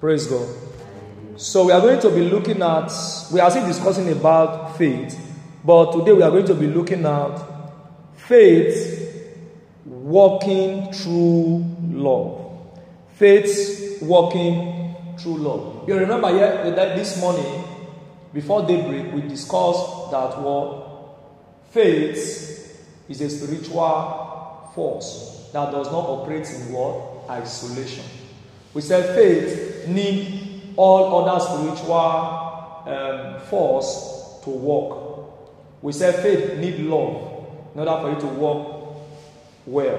Praise 0.00 0.26
God. 0.26 0.46
So 1.36 1.64
we 1.64 1.72
are 1.72 1.80
going 1.80 2.00
to 2.00 2.10
be 2.10 2.28
looking 2.28 2.60
at, 2.60 2.92
we 3.32 3.40
are 3.40 3.50
still 3.50 3.66
discussing 3.66 4.12
about 4.12 4.76
faith, 4.76 5.18
but 5.64 5.92
today 5.92 6.12
we 6.12 6.22
are 6.22 6.30
going 6.30 6.44
to 6.46 6.54
be 6.54 6.66
looking 6.66 7.06
at 7.06 7.38
faith 8.14 9.42
walking 9.86 10.92
through 10.92 11.64
love. 11.92 12.78
Faith 13.14 13.98
walking 14.02 14.94
through 15.18 15.38
love. 15.38 15.88
You 15.88 15.96
remember 15.96 16.28
here 16.28 16.70
that 16.72 16.94
this 16.94 17.18
morning, 17.18 17.64
before 18.34 18.66
daybreak, 18.66 19.14
we 19.14 19.22
discussed 19.22 20.10
that 20.10 20.38
what 20.42 21.70
faith 21.70 22.84
is 23.08 23.20
a 23.22 23.30
spiritual 23.30 24.70
force 24.74 25.48
that 25.54 25.70
does 25.70 25.86
not 25.86 26.04
operate 26.06 26.46
in 26.50 26.72
what 26.72 27.30
isolation. 27.30 28.04
We 28.76 28.82
said 28.82 29.14
faith 29.14 29.88
need 29.88 30.74
all 30.76 31.26
other 31.26 31.42
spiritual 31.42 31.96
um, 32.84 33.40
force 33.48 34.38
to 34.44 34.50
work. 34.50 35.30
We 35.80 35.94
said 35.94 36.16
faith 36.16 36.58
need 36.58 36.80
love 36.80 37.46
in 37.72 37.80
order 37.80 38.02
for 38.02 38.10
you 38.10 38.20
to 38.20 38.38
work 38.38 38.98
well. 39.64 39.98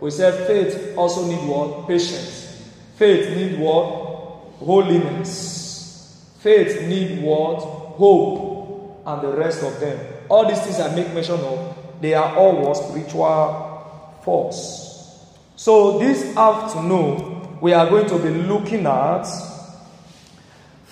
We 0.00 0.12
said 0.12 0.46
faith 0.46 0.96
also 0.96 1.26
need 1.26 1.44
what? 1.48 1.88
Patience. 1.88 2.70
Faith 2.94 3.36
need 3.36 3.58
what? 3.58 4.54
Holiness. 4.60 6.24
Faith 6.38 6.80
need 6.86 7.24
what? 7.24 7.58
Hope. 7.58 9.02
And 9.04 9.20
the 9.22 9.36
rest 9.36 9.64
of 9.64 9.80
them. 9.80 9.98
All 10.28 10.48
these 10.48 10.60
things 10.60 10.78
I 10.78 10.94
make 10.94 11.12
mention 11.12 11.40
of, 11.40 11.76
they 12.00 12.14
are 12.14 12.36
all 12.36 12.66
what? 12.66 12.74
Spiritual 12.74 14.20
force. 14.22 15.26
So 15.56 15.98
this 15.98 16.36
afternoon, 16.36 17.31
we 17.62 17.72
are 17.72 17.88
going 17.88 18.06
to 18.08 18.18
be 18.18 18.28
looking 18.28 18.86
at 18.86 19.24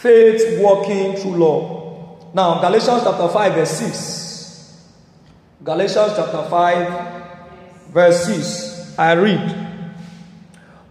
Faith 0.00 0.58
working 0.62 1.14
through 1.14 1.36
love. 1.36 2.34
Now, 2.34 2.58
Galatians 2.58 3.02
chapter 3.04 3.28
5, 3.28 3.54
verse 3.54 3.70
6. 3.70 4.86
Galatians 5.62 6.12
chapter 6.16 6.42
5, 6.48 7.22
verse 7.90 8.24
6. 8.24 8.98
I 8.98 9.12
read. 9.12 9.86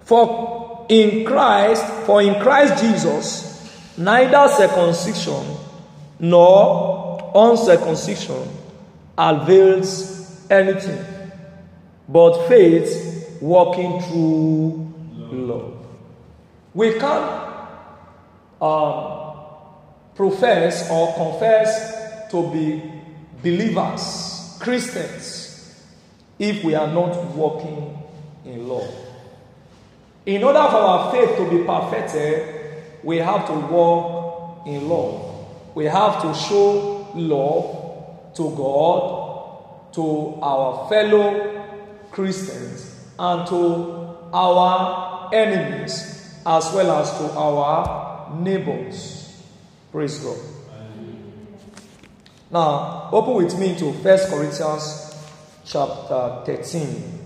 For 0.01 0.85
in 0.89 1.25
Christ, 1.25 1.83
for 2.05 2.21
in 2.21 2.39
Christ 2.39 2.83
Jesus, 2.83 3.97
neither 3.97 4.47
circumcision 4.49 5.57
nor 6.19 7.31
uncircumcision 7.33 8.47
avails 9.17 10.45
anything, 10.51 11.03
but 12.07 12.47
faith 12.47 13.39
working 13.41 13.99
through 14.01 14.88
love. 15.31 15.73
We 16.73 16.93
can't 16.99 17.49
um, 18.61 19.19
profess 20.15 20.89
or 20.89 21.13
confess 21.15 22.29
to 22.31 22.51
be 22.51 22.83
believers, 23.41 24.57
Christians, 24.59 25.85
if 26.37 26.63
we 26.63 26.75
are 26.75 26.87
not 26.87 27.35
walking 27.35 27.97
in 28.45 28.67
love. 28.67 28.93
In 30.25 30.43
order 30.43 30.59
for 30.69 30.77
our 30.77 31.11
faith 31.11 31.37
to 31.37 31.49
be 31.49 31.63
perfected, 31.63 32.55
we 33.03 33.17
have 33.17 33.47
to 33.47 33.53
walk 33.53 34.67
in 34.67 34.87
love. 34.87 35.25
We 35.75 35.85
have 35.85 36.21
to 36.21 36.33
show 36.33 37.07
love 37.15 38.35
to 38.35 38.55
God, 38.55 39.93
to 39.93 40.39
our 40.41 40.89
fellow 40.89 41.65
Christians, 42.11 43.05
and 43.17 43.47
to 43.47 44.17
our 44.33 45.18
enemies, 45.33 46.39
as 46.45 46.71
well 46.73 46.91
as 47.01 47.11
to 47.17 47.31
our 47.37 48.35
neighbors. 48.35 49.43
Praise 49.91 50.19
God. 50.19 50.37
Now, 52.51 53.09
open 53.11 53.35
with 53.35 53.59
me 53.59 53.77
to 53.77 53.93
First 53.93 54.29
Corinthians 54.29 55.15
chapter 55.65 56.41
13. 56.45 57.19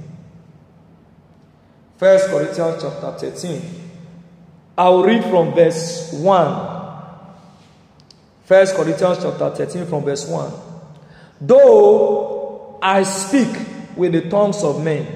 First 1.98 2.30
Corinthians 2.30 2.82
chapter 2.82 3.30
13. 3.32 3.62
I'll 4.78 5.04
read 5.04 5.24
from 5.26 5.54
verse 5.54 6.12
1. 6.14 6.74
First 8.46 8.76
Corinthians 8.76 9.20
chapter 9.22 9.50
13 9.50 9.86
from 9.86 10.04
verse 10.04 10.28
1. 10.28 10.52
Though 11.40 12.80
I 12.82 13.04
speak 13.04 13.56
with 13.96 14.12
the 14.12 14.30
tongues 14.30 14.64
of 14.64 14.84
men 14.84 15.08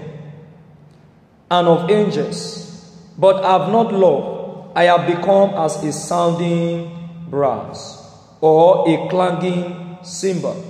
and 1.51 1.67
of 1.67 1.90
angels, 1.90 2.66
but 3.17 3.44
I 3.44 3.57
have 3.57 3.72
not 3.72 3.94
love, 3.94 4.72
I 4.75 4.83
have 4.83 5.07
become 5.07 5.50
as 5.55 5.83
a 5.83 5.91
sounding 5.91 7.09
brass 7.29 8.05
or 8.41 8.88
a 8.88 9.09
clanging 9.09 9.97
cymbal. 10.03 10.63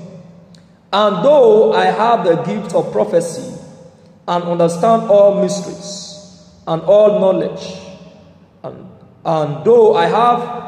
And 0.93 1.25
though 1.25 1.73
I 1.73 1.85
have 1.85 2.23
the 2.23 2.35
gift 2.43 2.73
of 2.73 2.91
prophecy 2.93 3.53
and 4.27 4.43
understand 4.45 5.03
all 5.11 5.41
mysteries 5.41 6.49
and 6.65 6.81
all 6.83 7.19
knowledge, 7.19 7.77
and, 8.63 8.89
and 9.25 9.65
though 9.65 9.95
I 9.95 10.05
have 10.05 10.67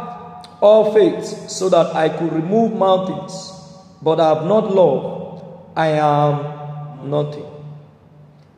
all 0.61 0.93
faith 0.93 1.49
so 1.49 1.69
that 1.69 1.95
I 1.95 2.09
could 2.09 2.33
remove 2.33 2.73
mountains, 2.73 3.53
but 4.01 4.19
I 4.19 4.35
have 4.35 4.45
not 4.45 4.73
love, 4.75 5.43
I 5.77 5.87
am 5.87 7.09
nothing. 7.09 7.45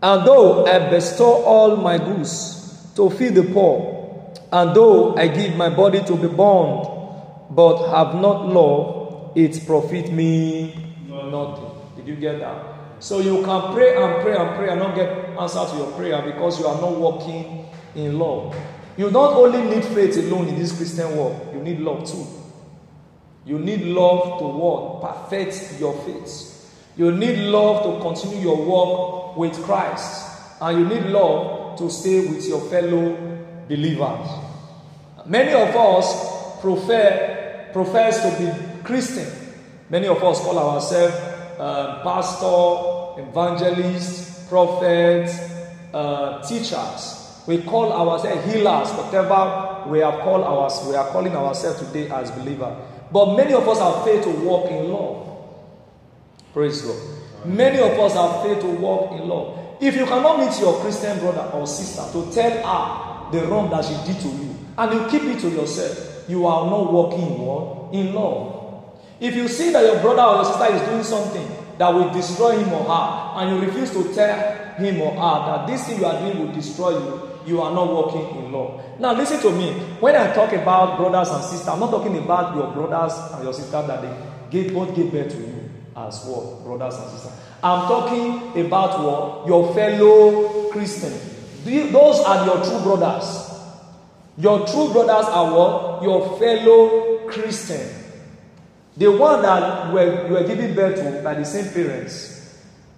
And 0.02 0.26
though 0.26 0.66
I 0.66 0.90
bestow 0.90 1.44
all 1.44 1.76
my 1.76 2.00
goods 2.00 2.61
to 2.96 3.10
feed 3.10 3.36
the 3.36 3.44
poor, 3.44 4.34
and 4.52 4.76
though 4.76 5.16
I 5.16 5.28
give 5.28 5.56
my 5.56 5.70
body 5.70 6.04
to 6.04 6.16
be 6.16 6.28
burned, 6.28 6.88
but 7.50 7.88
have 7.90 8.16
not 8.16 8.48
love, 8.48 9.32
it 9.36 9.66
profit 9.66 10.12
me 10.12 10.92
nothing. 11.32 11.72
Did 11.96 12.08
you 12.08 12.16
get 12.16 12.40
that? 12.40 12.66
So 13.00 13.20
you 13.20 13.44
can 13.44 13.74
pray 13.74 13.96
and 13.96 14.22
pray 14.22 14.36
and 14.36 14.56
pray 14.56 14.70
and 14.70 14.80
not 14.80 14.96
get 14.96 15.10
answer 15.40 15.66
to 15.66 15.76
your 15.78 15.92
prayer 15.94 16.22
because 16.22 16.60
you 16.60 16.68
are 16.68 16.80
not 16.80 16.96
walking 16.98 17.66
in 17.96 18.20
love. 18.20 18.56
You 18.98 19.10
don't 19.10 19.34
only 19.34 19.62
need 19.64 19.84
faith 19.86 20.18
alone 20.18 20.50
in 20.50 20.60
this 20.60 20.76
Christian 20.76 21.16
world, 21.18 21.50
you 21.54 21.62
need 21.62 21.80
love 21.80 22.06
too. 22.06 22.26
You 23.46 23.58
need 23.58 23.82
love 23.82 24.40
to 24.40 24.46
what? 24.46 25.02
Perfect 25.02 25.80
your 25.80 25.96
faith. 26.04 26.50
You 26.96 27.12
need 27.12 27.40
love 27.40 27.84
to 27.84 28.02
continue 28.04 28.38
your 28.38 28.64
walk 28.64 29.38
with 29.38 29.54
Christ. 29.64 30.31
And 30.62 30.80
you 30.80 30.86
need 30.86 31.08
love 31.10 31.78
to 31.80 31.90
stay 31.90 32.28
with 32.28 32.48
your 32.48 32.62
fellow 32.70 33.18
believers. 33.68 34.28
Many 35.26 35.54
of 35.54 35.76
us 35.76 36.62
prefer, 36.62 37.70
profess 37.74 38.22
to 38.22 38.30
be 38.44 38.84
Christian. 38.84 39.28
Many 39.90 40.08
of 40.08 40.24
us 40.24 40.40
call 40.40 40.60
ourselves 40.60 41.16
uh, 41.60 42.02
pastor, 42.04 43.22
evangelist, 43.22 44.48
prophet, 44.50 45.30
uh, 45.94 46.42
teachers. 46.48 47.42
We 47.48 47.64
call 47.64 47.92
ourselves 47.92 48.46
healers, 48.54 48.90
whatever 48.92 49.84
we 49.88 50.02
are 50.04 50.20
called 50.22 50.44
ours, 50.44 50.80
we 50.88 50.96
are 50.96 51.10
calling 51.10 51.36
ourselves 51.36 51.80
today 51.80 52.10
as 52.10 52.30
believers. 52.32 52.78
But 53.12 53.36
many 53.36 53.54
of 53.54 53.68
us 53.68 53.80
have 53.80 54.04
failed 54.06 54.24
to 54.24 54.30
walk 54.46 54.70
in 54.70 54.92
love. 54.92 55.28
Praise 56.54 56.82
God. 56.82 56.98
Many 57.46 57.80
of 57.80 58.00
us 58.00 58.14
have 58.14 58.44
failed 58.44 58.62
to 58.62 58.68
walk 58.68 59.12
in 59.14 59.28
love. 59.28 59.58
If 59.82 59.96
you 59.96 60.06
cannot 60.06 60.38
meet 60.40 60.60
your 60.60 60.80
Christian 60.80 61.18
brother 61.18 61.50
or 61.54 61.66
sister 61.66 62.04
to 62.14 62.32
tell 62.32 62.52
her 62.52 63.32
the 63.32 63.48
wrong 63.48 63.72
that 63.72 63.84
she 63.84 63.96
did 64.06 64.22
to 64.22 64.28
you, 64.28 64.56
and 64.78 64.94
you 64.94 65.08
keep 65.10 65.24
it 65.24 65.40
to 65.42 65.50
yourself, 65.50 66.30
you 66.30 66.46
are 66.46 66.70
not 66.70 66.94
walking 66.94 67.22
in? 67.24 68.08
In 68.08 68.14
love. 68.14 68.86
If 69.20 69.36
you 69.36 69.48
see 69.48 69.72
that 69.72 69.84
your 69.84 70.00
brother 70.00 70.22
or 70.22 70.36
your 70.36 70.46
sister 70.46 70.74
is 70.74 70.82
doing 70.88 71.04
something 71.04 71.48
that 71.80 71.90
will 71.90 72.12
destroy 72.12 72.60
him 72.60 72.72
or 72.72 72.84
her, 72.84 73.42
and 73.42 73.56
you 73.56 73.68
refuse 73.68 73.90
to 73.92 74.14
tell 74.14 74.76
him 74.76 75.02
or 75.02 75.12
her 75.14 75.58
that 75.58 75.68
this 75.68 75.88
thing 75.88 76.00
you 76.00 76.06
are 76.06 76.20
doing 76.20 76.46
will 76.46 76.54
destroy 76.54 76.92
you, 76.92 77.30
you 77.48 77.62
are 77.62 77.74
not 77.74 77.92
walking 77.92 78.38
in 78.38 78.52
love. 78.52 78.82
Now, 79.00 79.14
listen 79.14 79.40
to 79.42 79.52
me. 79.52 79.74
When 80.00 80.16
I 80.16 80.32
talk 80.32 80.54
about 80.54 80.98
brothers 80.98 81.30
and 81.30 81.44
sisters, 81.44 81.68
I'm 81.68 81.80
not 81.80 81.90
talking 81.90 82.16
about 82.18 82.56
your 82.56 82.72
brothers 82.72 83.14
and 83.34 83.44
your 83.44 83.54
sisters 83.54 83.88
that 83.88 84.02
they 84.04 84.16
gave, 84.52 84.74
God 84.76 84.96
gave 84.96 85.12
birth 85.12 85.32
to 85.32 85.38
you 85.38 85.70
as 85.96 86.24
well, 86.26 86.62
brothers 86.64 87.00
and 87.00 87.10
sisters. 87.10 87.32
I'm 87.64 87.88
talking 87.88 88.66
about 88.66 89.04
what? 89.04 89.48
Your 89.48 89.74
fellow 89.74 90.70
Christians. 90.72 91.32
Those 91.64 92.20
are 92.26 92.46
your 92.46 92.64
true 92.64 92.82
brothers. 92.82 93.50
Your 94.38 94.66
true 94.66 94.92
brothers 94.92 95.26
are 95.28 95.52
what? 95.54 96.04
Your 96.04 96.40
fellow 96.40 97.28
Christian. 97.28 97.88
The 98.98 99.12
one 99.12 99.42
that 99.44 99.94
were, 99.94 100.28
you 100.28 100.34
were 100.34 100.44
given 100.44 100.74
birth 100.76 100.96
to 100.98 101.22
by 101.24 101.36
the 101.36 101.46
same 101.46 101.72
parents 101.72 102.40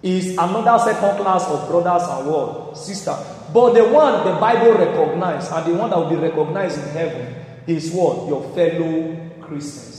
is 0.02 0.32
another 0.32 0.78
second 0.82 1.22
class 1.22 1.44
of 1.48 1.68
brothers 1.68 2.02
and 2.08 2.26
what? 2.28 2.76
Sister. 2.76 3.16
But 3.52 3.74
the 3.74 3.84
one 3.84 4.24
the 4.26 4.38
Bible 4.40 4.72
recognizes 4.74 5.50
and 5.52 5.66
the 5.72 5.78
one 5.78 5.90
that 5.90 5.98
will 5.98 6.10
be 6.10 6.16
recognized 6.16 6.78
in 6.78 6.88
heaven 6.90 7.34
is 7.66 7.92
what? 7.92 8.28
Your 8.28 8.42
fellow 8.54 9.30
Christians. 9.40 9.93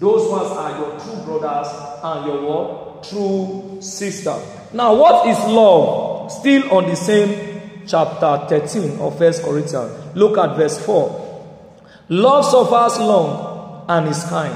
Those 0.00 0.30
ones 0.30 0.50
are 0.52 0.78
your 0.78 0.98
true 0.98 1.24
brothers 1.26 1.68
and 2.02 2.26
your 2.26 2.40
what? 2.42 3.04
True 3.04 3.76
sister. 3.82 4.34
Now, 4.72 4.94
what 4.94 5.26
is 5.28 5.38
love? 5.46 6.32
Still 6.32 6.72
on 6.72 6.88
the 6.88 6.96
same 6.96 7.84
chapter 7.86 8.46
13 8.48 8.98
of 8.98 9.18
First 9.18 9.42
Corinthians. 9.44 10.16
Look 10.16 10.38
at 10.38 10.56
verse 10.56 10.78
4. 10.86 11.84
Love 12.08 12.44
suffers 12.46 12.98
long 12.98 13.84
and 13.90 14.08
is 14.08 14.24
kind. 14.24 14.54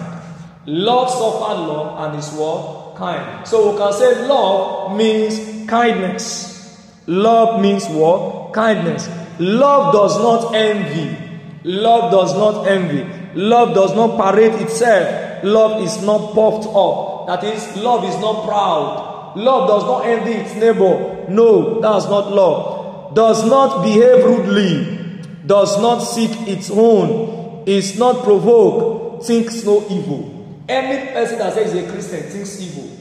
Love 0.64 1.10
suffers 1.10 1.58
long 1.68 2.06
and 2.06 2.18
is 2.18 2.30
what? 2.32 2.96
Kind. 2.96 3.46
So 3.46 3.72
we 3.72 3.76
can 3.78 3.92
say 3.92 4.26
love 4.26 4.96
means 4.96 5.68
kindness. 5.68 6.80
Love 7.06 7.60
means 7.60 7.86
what? 7.88 8.54
Kindness. 8.54 9.10
Love 9.38 9.92
does 9.92 10.16
not 10.18 10.54
envy. 10.54 11.18
Love 11.64 12.10
does 12.12 12.32
not 12.34 12.66
envy. 12.66 13.04
Love 13.38 13.74
does 13.74 13.94
not 13.94 14.16
parade 14.16 14.54
itself. 14.62 15.33
Love 15.44 15.82
is 15.82 16.02
not 16.02 16.32
puffed 16.34 16.66
up. 16.74 17.26
That 17.26 17.44
is, 17.44 17.76
love 17.76 18.02
is 18.04 18.18
not 18.18 18.46
proud. 18.46 19.36
Love 19.36 19.68
does 19.68 19.84
not 19.84 20.06
envy 20.06 20.32
its 20.32 20.54
neighbor. 20.54 21.26
No, 21.28 21.80
that's 21.80 22.06
not 22.06 22.32
love. 22.32 23.14
Does 23.14 23.44
not 23.46 23.82
behave 23.82 24.24
rudely. 24.24 25.20
Does 25.44 25.78
not 25.82 25.98
seek 26.00 26.30
its 26.48 26.70
own. 26.70 27.64
Is 27.66 27.98
not 27.98 28.24
provoked. 28.24 29.26
Thinks 29.26 29.64
no 29.64 29.86
evil. 29.90 30.64
Any 30.66 31.12
person 31.12 31.38
that 31.38 31.52
says 31.52 31.72
he's 31.74 31.84
a 31.84 31.92
Christian 31.92 32.22
thinks 32.22 32.58
evil. 32.60 32.98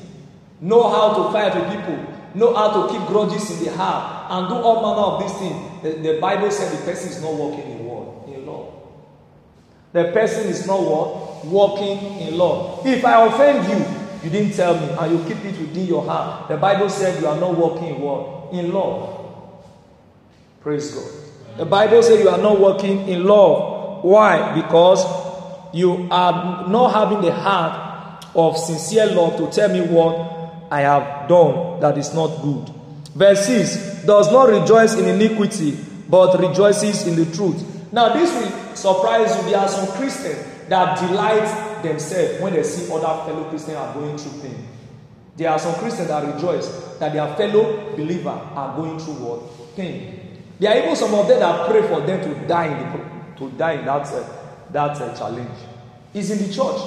Know 0.59 0.89
how 0.89 1.13
to 1.23 1.31
fight 1.31 1.55
with 1.55 1.69
people. 1.77 2.13
Know 2.35 2.53
how 2.53 2.87
to 2.87 2.93
keep 2.93 3.07
grudges 3.07 3.49
in 3.51 3.63
the 3.65 3.71
heart. 3.71 4.31
And 4.31 4.49
do 4.49 4.55
all 4.55 4.81
manner 4.81 5.07
of 5.07 5.21
these 5.21 5.37
things. 5.39 5.81
The, 5.83 6.13
the 6.13 6.19
Bible 6.19 6.51
said 6.51 6.77
the 6.77 6.83
person 6.83 7.09
is 7.09 7.21
not 7.21 7.33
walking 7.33 7.71
in 7.71 7.85
what? 7.85 8.27
In 8.27 8.45
love. 8.45 8.73
The 9.93 10.11
person 10.11 10.47
is 10.47 10.67
not 10.67 10.81
what? 10.81 11.32
Walking 11.45 11.97
in 12.21 12.37
love. 12.37 12.85
If 12.85 13.03
I 13.03 13.25
offend 13.25 13.67
you, 13.67 14.03
you 14.23 14.29
didn't 14.29 14.53
tell 14.55 14.79
me, 14.79 14.87
and 14.89 15.11
you 15.11 15.25
keep 15.25 15.43
it 15.43 15.59
within 15.59 15.85
your 15.85 16.03
heart. 16.05 16.47
The 16.47 16.55
Bible 16.57 16.89
said 16.89 17.19
you 17.21 17.27
are 17.27 17.37
not 17.39 17.57
walking 17.57 17.95
in 17.95 18.01
what? 18.01 18.53
In 18.53 18.71
love. 18.71 19.19
Praise 20.61 20.91
God. 20.91 21.11
The 21.57 21.65
Bible 21.65 22.01
said 22.01 22.19
you 22.21 22.29
are 22.29 22.37
not 22.37 22.59
walking 22.59 23.07
in 23.09 23.25
love. 23.25 24.03
Why? 24.05 24.55
Because 24.61 25.03
you 25.73 26.07
are 26.09 26.67
not 26.69 26.93
having 26.93 27.21
the 27.21 27.33
heart 27.33 28.25
of 28.33 28.57
sincere 28.57 29.07
love 29.07 29.37
to 29.37 29.51
tell 29.51 29.69
me 29.69 29.81
what 29.81 30.15
I 30.71 30.81
have 30.81 31.27
done 31.27 31.81
that 31.81 31.97
is 31.97 32.13
not 32.13 32.41
good. 32.41 32.69
Verse 33.13 33.45
6 33.45 34.05
does 34.05 34.31
not 34.31 34.49
rejoice 34.49 34.95
in 34.95 35.05
iniquity, 35.05 35.77
but 36.09 36.39
rejoices 36.39 37.05
in 37.05 37.15
the 37.15 37.25
truth. 37.35 37.61
Now, 37.91 38.13
this 38.13 38.33
will 38.33 38.75
surprise 38.75 39.35
you. 39.35 39.51
There 39.51 39.59
are 39.59 39.67
some 39.67 39.87
Christians 39.97 40.52
that 40.69 40.99
delight 40.99 41.81
themselves 41.83 42.41
when 42.41 42.53
they 42.53 42.63
see 42.63 42.91
other 42.91 43.25
fellow 43.25 43.49
Christians 43.49 43.77
are 43.77 43.93
going 43.93 44.17
through 44.17 44.41
pain. 44.41 44.67
There 45.35 45.49
are 45.49 45.59
some 45.59 45.75
Christians 45.75 46.07
that 46.09 46.33
rejoice 46.35 46.67
that 46.99 47.13
their 47.13 47.27
fellow 47.35 47.95
believer 47.95 48.29
are 48.29 48.75
going 48.75 48.99
through 48.99 49.15
what? 49.15 49.75
Pain. 49.75 50.41
There 50.59 50.71
are 50.71 50.83
even 50.83 50.95
some 50.95 51.13
of 51.15 51.27
them 51.27 51.39
that 51.39 51.69
pray 51.69 51.81
for 51.87 52.01
them 52.01 52.21
to 52.21 52.47
die 52.47 52.67
in 52.67 52.91
the 52.91 53.13
to 53.39 53.49
die 53.57 53.73
in 53.73 53.85
that 53.85 54.05
uh, 54.07 54.23
that 54.71 55.01
uh, 55.01 55.17
challenge. 55.17 55.49
Is 56.13 56.29
in 56.29 56.37
the 56.47 56.53
church. 56.53 56.79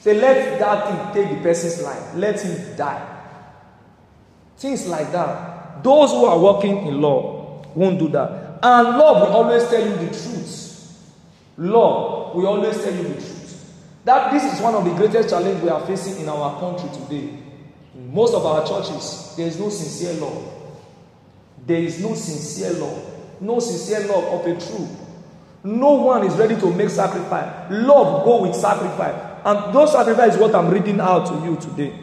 Say, 0.00 0.20
let 0.20 0.58
that 0.58 1.14
thing 1.14 1.24
take 1.24 1.36
the 1.36 1.42
person's 1.42 1.80
life. 1.82 2.14
Let 2.16 2.40
him 2.40 2.76
die. 2.76 3.14
Things 4.58 4.86
like 4.88 5.10
that. 5.12 5.82
Those 5.84 6.10
who 6.10 6.24
are 6.26 6.38
walking 6.38 6.86
in 6.86 7.00
love 7.00 7.74
won't 7.76 7.98
do 7.98 8.08
that. 8.08 8.58
And 8.62 8.98
love 8.98 9.28
will 9.28 9.36
always 9.36 9.66
tell 9.68 9.80
you 9.80 9.94
the 9.96 10.06
truth. 10.08 10.63
Love 11.56 12.34
we 12.34 12.44
always 12.46 12.82
tell 12.82 12.92
you 12.94 13.02
the 13.02 13.14
truth. 13.14 13.74
That 14.04 14.32
this 14.32 14.52
is 14.52 14.60
one 14.60 14.74
of 14.74 14.84
the 14.84 14.94
greatest 14.94 15.30
challenges 15.30 15.62
we 15.62 15.68
are 15.68 15.84
facing 15.86 16.20
in 16.20 16.28
our 16.28 16.58
country 16.60 16.88
today. 16.90 17.38
In 17.94 18.12
most 18.12 18.34
of 18.34 18.44
our 18.44 18.66
churches, 18.66 19.34
there 19.36 19.46
is 19.46 19.58
no 19.58 19.68
sincere 19.68 20.20
love. 20.20 20.52
There 21.66 21.80
is 21.80 22.00
no 22.00 22.14
sincere 22.14 22.72
love. 22.72 23.40
No 23.40 23.60
sincere 23.60 24.06
love 24.06 24.24
of 24.24 24.46
a 24.46 24.52
truth. 24.54 24.90
No 25.62 25.92
one 25.92 26.26
is 26.26 26.34
ready 26.36 26.56
to 26.56 26.70
make 26.72 26.90
sacrifice. 26.90 27.70
Love 27.70 28.24
go 28.24 28.42
with 28.42 28.54
sacrifice. 28.54 29.14
And 29.44 29.74
those 29.74 29.92
sacrifice 29.92 30.34
is 30.34 30.40
what 30.40 30.54
I'm 30.54 30.68
reading 30.68 31.00
out 31.00 31.26
to 31.26 31.46
you 31.46 31.56
today. 31.56 31.98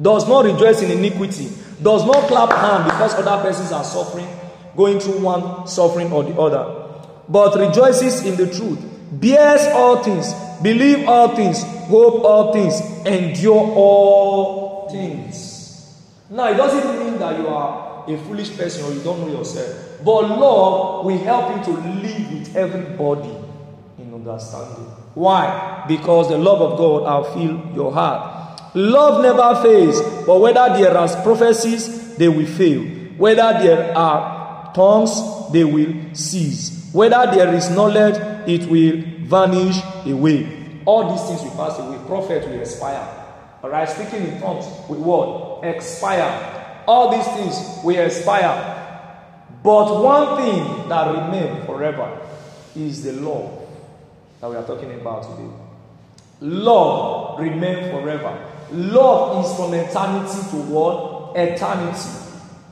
Does 0.00 0.26
not 0.26 0.46
rejoice 0.46 0.80
in 0.80 0.90
iniquity. 0.90 1.50
Does 1.82 2.06
not 2.06 2.28
clap 2.28 2.50
hand 2.52 2.84
because 2.84 3.14
other 3.14 3.42
persons 3.42 3.72
are 3.72 3.84
suffering, 3.84 4.28
going 4.76 5.00
through 5.00 5.18
one 5.20 5.66
suffering 5.66 6.10
or 6.12 6.22
the 6.22 6.38
other. 6.40 6.79
But 7.30 7.54
rejoices 7.56 8.26
in 8.26 8.36
the 8.36 8.52
truth. 8.52 8.78
Bears 9.12 9.62
all 9.72 10.02
things. 10.02 10.34
Believe 10.62 11.08
all 11.08 11.36
things. 11.36 11.62
Hope 11.62 12.24
all 12.24 12.52
things. 12.52 12.80
Endure 13.06 13.72
all 13.76 14.90
things. 14.90 15.96
Now, 16.28 16.48
it 16.50 16.56
doesn't 16.56 16.98
mean 16.98 17.18
that 17.18 17.38
you 17.38 17.46
are 17.46 18.04
a 18.08 18.18
foolish 18.24 18.56
person 18.56 18.84
or 18.84 18.92
you 18.92 19.00
don't 19.02 19.20
know 19.20 19.28
yourself. 19.28 20.02
But 20.04 20.22
love 20.38 21.04
will 21.04 21.18
help 21.18 21.56
you 21.56 21.72
to 21.72 21.80
live 21.80 22.32
with 22.32 22.56
everybody 22.56 23.34
in 23.98 24.12
understanding. 24.12 24.86
Why? 25.14 25.84
Because 25.86 26.28
the 26.28 26.38
love 26.38 26.60
of 26.60 26.78
God 26.78 27.02
will 27.02 27.32
fill 27.32 27.74
your 27.76 27.92
heart. 27.92 28.74
Love 28.74 29.22
never 29.22 29.62
fails, 29.62 30.00
but 30.26 30.38
whether 30.40 30.78
there 30.78 30.96
are 30.96 31.22
prophecies, 31.22 32.16
they 32.16 32.28
will 32.28 32.46
fail. 32.46 32.82
Whether 33.18 33.52
there 33.60 33.96
are 33.98 34.72
tongues, 34.72 35.52
they 35.52 35.64
will 35.64 36.14
cease. 36.14 36.79
Whether 36.92 37.30
there 37.30 37.54
is 37.54 37.70
knowledge, 37.70 38.16
it 38.48 38.68
will 38.68 39.02
vanish 39.26 39.76
away. 40.06 40.82
All 40.84 41.12
these 41.12 41.22
things 41.28 41.42
will 41.42 41.56
pass 41.56 41.78
away. 41.78 41.98
Prophet 42.06 42.48
will 42.48 42.60
expire. 42.60 43.06
Alright, 43.62 43.88
speaking 43.88 44.26
in 44.26 44.40
tongues 44.40 44.66
with 44.88 44.98
what? 44.98 45.64
Expire. 45.64 46.82
All 46.86 47.10
these 47.10 47.26
things 47.26 47.84
will 47.84 47.98
expire. 47.98 48.78
But 49.62 50.02
one 50.02 50.36
thing 50.42 50.88
that 50.88 51.14
remains 51.14 51.66
forever 51.66 52.18
is 52.74 53.04
the 53.04 53.12
love 53.12 53.60
that 54.40 54.48
we 54.50 54.56
are 54.56 54.66
talking 54.66 54.92
about 54.98 55.22
today. 55.22 55.50
Love 56.40 57.38
remains 57.38 57.90
forever. 57.90 58.36
Love 58.72 59.44
is 59.44 59.54
from 59.56 59.74
eternity 59.74 60.40
to 60.50 60.56
what? 60.72 61.36
Eternity. 61.36 62.08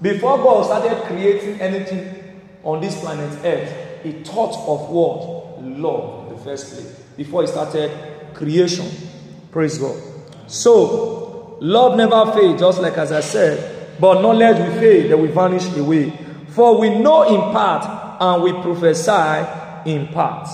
Before 0.00 0.38
God 0.38 0.65
started 0.65 1.03
creating 1.05 1.61
anything 1.61 2.41
on 2.65 2.81
this 2.81 2.99
planet 3.00 3.38
Earth, 3.44 3.88
He 4.02 4.12
thought 4.12 4.54
of 4.68 4.88
what? 4.90 5.62
Love 5.62 6.30
in 6.30 6.36
the 6.36 6.42
first 6.42 6.72
place. 6.72 7.00
Before 7.16 7.42
He 7.42 7.48
started 7.48 7.90
creation. 8.34 8.86
Praise 9.50 9.78
God. 9.78 10.00
So, 10.46 11.58
love 11.60 11.96
never 11.96 12.32
fades, 12.32 12.60
just 12.60 12.80
like 12.80 12.96
as 12.96 13.12
I 13.12 13.20
said, 13.20 14.00
but 14.00 14.22
knowledge 14.22 14.58
will 14.58 14.80
fade, 14.80 15.10
they 15.10 15.14
will 15.14 15.32
vanish 15.32 15.66
away. 15.76 16.12
For 16.48 16.78
we 16.78 16.98
know 16.98 17.22
in 17.24 17.52
part 17.52 17.84
and 18.20 18.42
we 18.42 18.52
prophesy 18.52 19.90
in 19.90 20.08
part. 20.08 20.48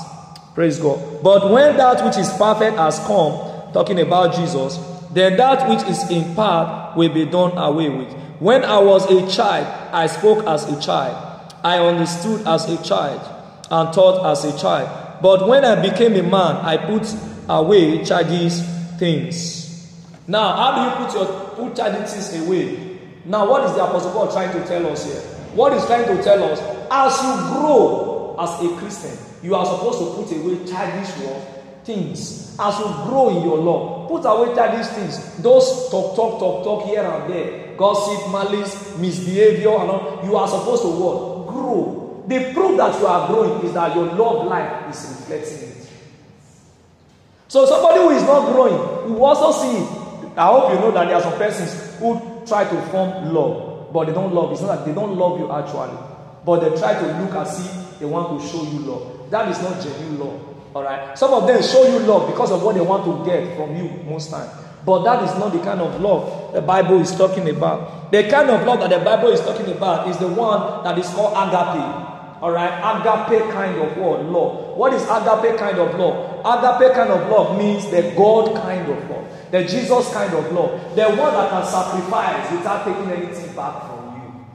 Praise 0.55 0.79
God. 0.79 1.23
But 1.23 1.51
when 1.51 1.77
that 1.77 2.05
which 2.05 2.17
is 2.17 2.31
perfect 2.33 2.77
has 2.77 2.99
come, 3.01 3.73
talking 3.73 4.01
about 4.01 4.35
Jesus, 4.35 4.79
then 5.13 5.37
that 5.37 5.69
which 5.69 5.83
is 5.89 6.11
in 6.11 6.35
part 6.35 6.97
will 6.97 7.13
be 7.13 7.25
done 7.25 7.57
away 7.59 7.89
with. 7.89 8.13
When 8.41 8.65
I 8.65 8.79
was 8.79 9.11
a 9.11 9.31
child, 9.31 9.67
I 9.93 10.07
spoke 10.07 10.47
as 10.47 10.65
a 10.65 10.81
child. 10.81 11.55
I 11.63 11.79
understood 11.79 12.47
as 12.47 12.69
a 12.69 12.83
child 12.83 13.34
and 13.75 13.93
thought 13.93 14.25
as 14.31 14.45
a 14.45 14.57
child. 14.57 14.89
But 15.21 15.49
when 15.49 15.65
I 15.65 15.81
became 15.83 16.15
a 16.15 16.23
man, 16.23 16.57
I 16.65 16.77
put 16.77 17.13
away 17.49 18.05
childish 18.05 18.61
things. 18.99 19.91
Now, 20.29 20.55
how 20.57 20.71
do 20.77 20.81
you 20.85 21.07
put 21.07 21.15
your 21.15 21.51
put 21.51 21.77
childish 21.77 22.11
things 22.11 22.47
away? 22.47 22.99
Now, 23.25 23.49
what 23.49 23.65
is 23.65 23.75
the 23.75 23.83
Apostle 23.83 24.13
Paul 24.13 24.31
trying 24.31 24.53
to 24.53 24.65
tell 24.69 24.87
us 24.87 25.05
here? 25.05 25.21
What 25.55 25.73
is 25.73 25.85
trying 25.87 26.07
to 26.07 26.23
tell 26.23 26.43
us, 26.45 26.61
as 26.91 27.23
you 27.25 27.33
grow 27.55 28.37
as 28.39 28.51
a 28.63 28.77
Christian, 28.77 29.19
you 29.43 29.55
are 29.55 29.65
supposed 29.67 29.99
to 29.99 30.23
put 30.23 30.31
away 30.39 30.65
childish 30.71 31.11
things. 31.85 32.57
As 32.61 32.79
you 32.79 32.85
grow 33.07 33.31
in 33.37 33.43
your 33.45 33.59
law, 33.59 34.07
put 34.07 34.25
away 34.25 34.55
childish 34.55 34.87
things. 34.89 35.37
Those 35.43 35.91
talk, 35.91 36.15
talk, 36.15 36.39
talk, 36.39 36.65
talk 36.65 36.87
here 36.87 37.03
and 37.03 37.33
there, 37.33 37.77
gossip, 37.77 38.31
malice, 38.31 38.97
misbehavior, 38.99 39.71
and 39.71 39.91
all. 39.91 40.21
You 40.25 40.37
are 40.37 40.47
supposed 40.47 40.83
to 40.83 40.89
what? 40.89 41.49
Grow. 41.49 42.04
The 42.27 42.53
proof 42.53 42.77
that 42.79 42.99
you 43.01 43.07
are 43.07 43.27
growing 43.27 43.67
is 43.67 43.73
that 43.75 43.95
your 43.95 44.07
love 44.07 44.47
life 44.47 44.91
is 44.95 45.01
reflecting 45.21 45.69
it. 45.69 45.89
So 47.49 47.67
somebody 47.67 48.01
who 48.01 48.11
is 48.11 48.23
not 48.23 48.53
growing, 48.53 49.11
you 49.11 49.23
also 49.25 49.53
see 49.53 49.77
it. 49.79 50.39
I 50.39 50.47
hope 50.47 50.73
you 50.73 50.79
know 50.81 50.91
that 50.91 51.05
there 51.07 51.17
are 51.17 51.23
some 51.23 51.35
persons 51.39 51.99
who 51.99 52.43
try 52.47 52.65
to 52.65 52.83
form 52.91 53.33
love 53.33 53.75
but 53.95 54.07
they 54.07 54.13
don't 54.13 54.35
love. 54.35 54.51
It's 54.51 54.61
not 54.61 54.79
that 54.79 54.85
they 54.85 54.93
don't 54.93 55.17
love 55.17 55.39
you 55.39 55.51
actually, 55.53 55.97
but 56.45 56.59
they 56.59 56.77
try 56.77 56.99
to 56.99 57.07
look 57.23 57.33
as 57.37 57.65
if 57.65 58.01
they 58.01 58.07
want 58.07 58.43
to 58.43 58.47
show 58.49 58.65
you 58.65 58.81
love. 58.81 59.31
That 59.31 59.49
is 59.49 59.63
not 59.63 59.81
genuine 59.81 60.19
love. 60.19 60.41
All 60.75 60.83
right. 60.83 61.17
Some 61.17 61.33
of 61.33 61.47
them 61.47 61.63
show 61.63 61.87
you 61.87 62.01
love 62.01 62.29
because 62.29 62.51
of 62.51 62.61
what 62.65 62.75
they 62.75 62.81
want 62.81 63.05
to 63.05 63.25
get 63.25 63.57
from 63.57 63.77
you 63.77 63.89
most 64.11 64.33
time. 64.33 64.51
But 64.85 65.05
that 65.05 65.23
is 65.23 65.31
not 65.39 65.53
the 65.53 65.61
kind 65.61 65.81
of 65.81 66.01
love 66.01 66.53
the 66.53 66.61
Bible 66.61 67.01
is 67.01 67.13
talking 67.15 67.49
about. 67.49 68.11
The 68.11 68.29
kind 68.29 68.51
of 68.51 68.67
love 68.67 68.81
that 68.81 68.91
the 68.91 68.99
Bible 68.99 69.29
is 69.29 69.41
talking 69.41 69.71
about 69.71 70.09
is 70.09 70.19
the 70.19 70.27
one 70.29 70.83
that 70.83 70.99
is 70.99 71.07
called 71.11 71.33
agape. 71.39 72.14
All 72.45 72.53
right, 72.53 72.77
agape 72.77 73.51
kind 73.53 73.81
of 73.81 73.97
word, 73.97 74.27
love. 74.27 74.77
What 74.77 74.93
is 74.93 75.03
agape 75.05 75.57
kind 75.57 75.79
of 75.79 75.99
love? 75.99 76.45
Agape 76.45 76.93
kind 76.93 77.09
of 77.09 77.31
love 77.31 77.57
means 77.57 77.91
the 77.91 78.13
God 78.15 78.55
kind 78.55 78.87
of 78.87 79.09
love, 79.09 79.27
the 79.51 79.65
Jesus 79.65 80.13
kind 80.13 80.31
of 80.35 80.53
love, 80.53 80.95
the 80.95 81.05
one 81.05 81.33
that 81.33 81.49
can 81.49 81.65
sacrifice 81.65 82.53
without 82.53 82.85
taking 82.85 83.11
anything 83.11 83.57
back 83.57 83.81
from 83.87 84.17
you. 84.17 84.47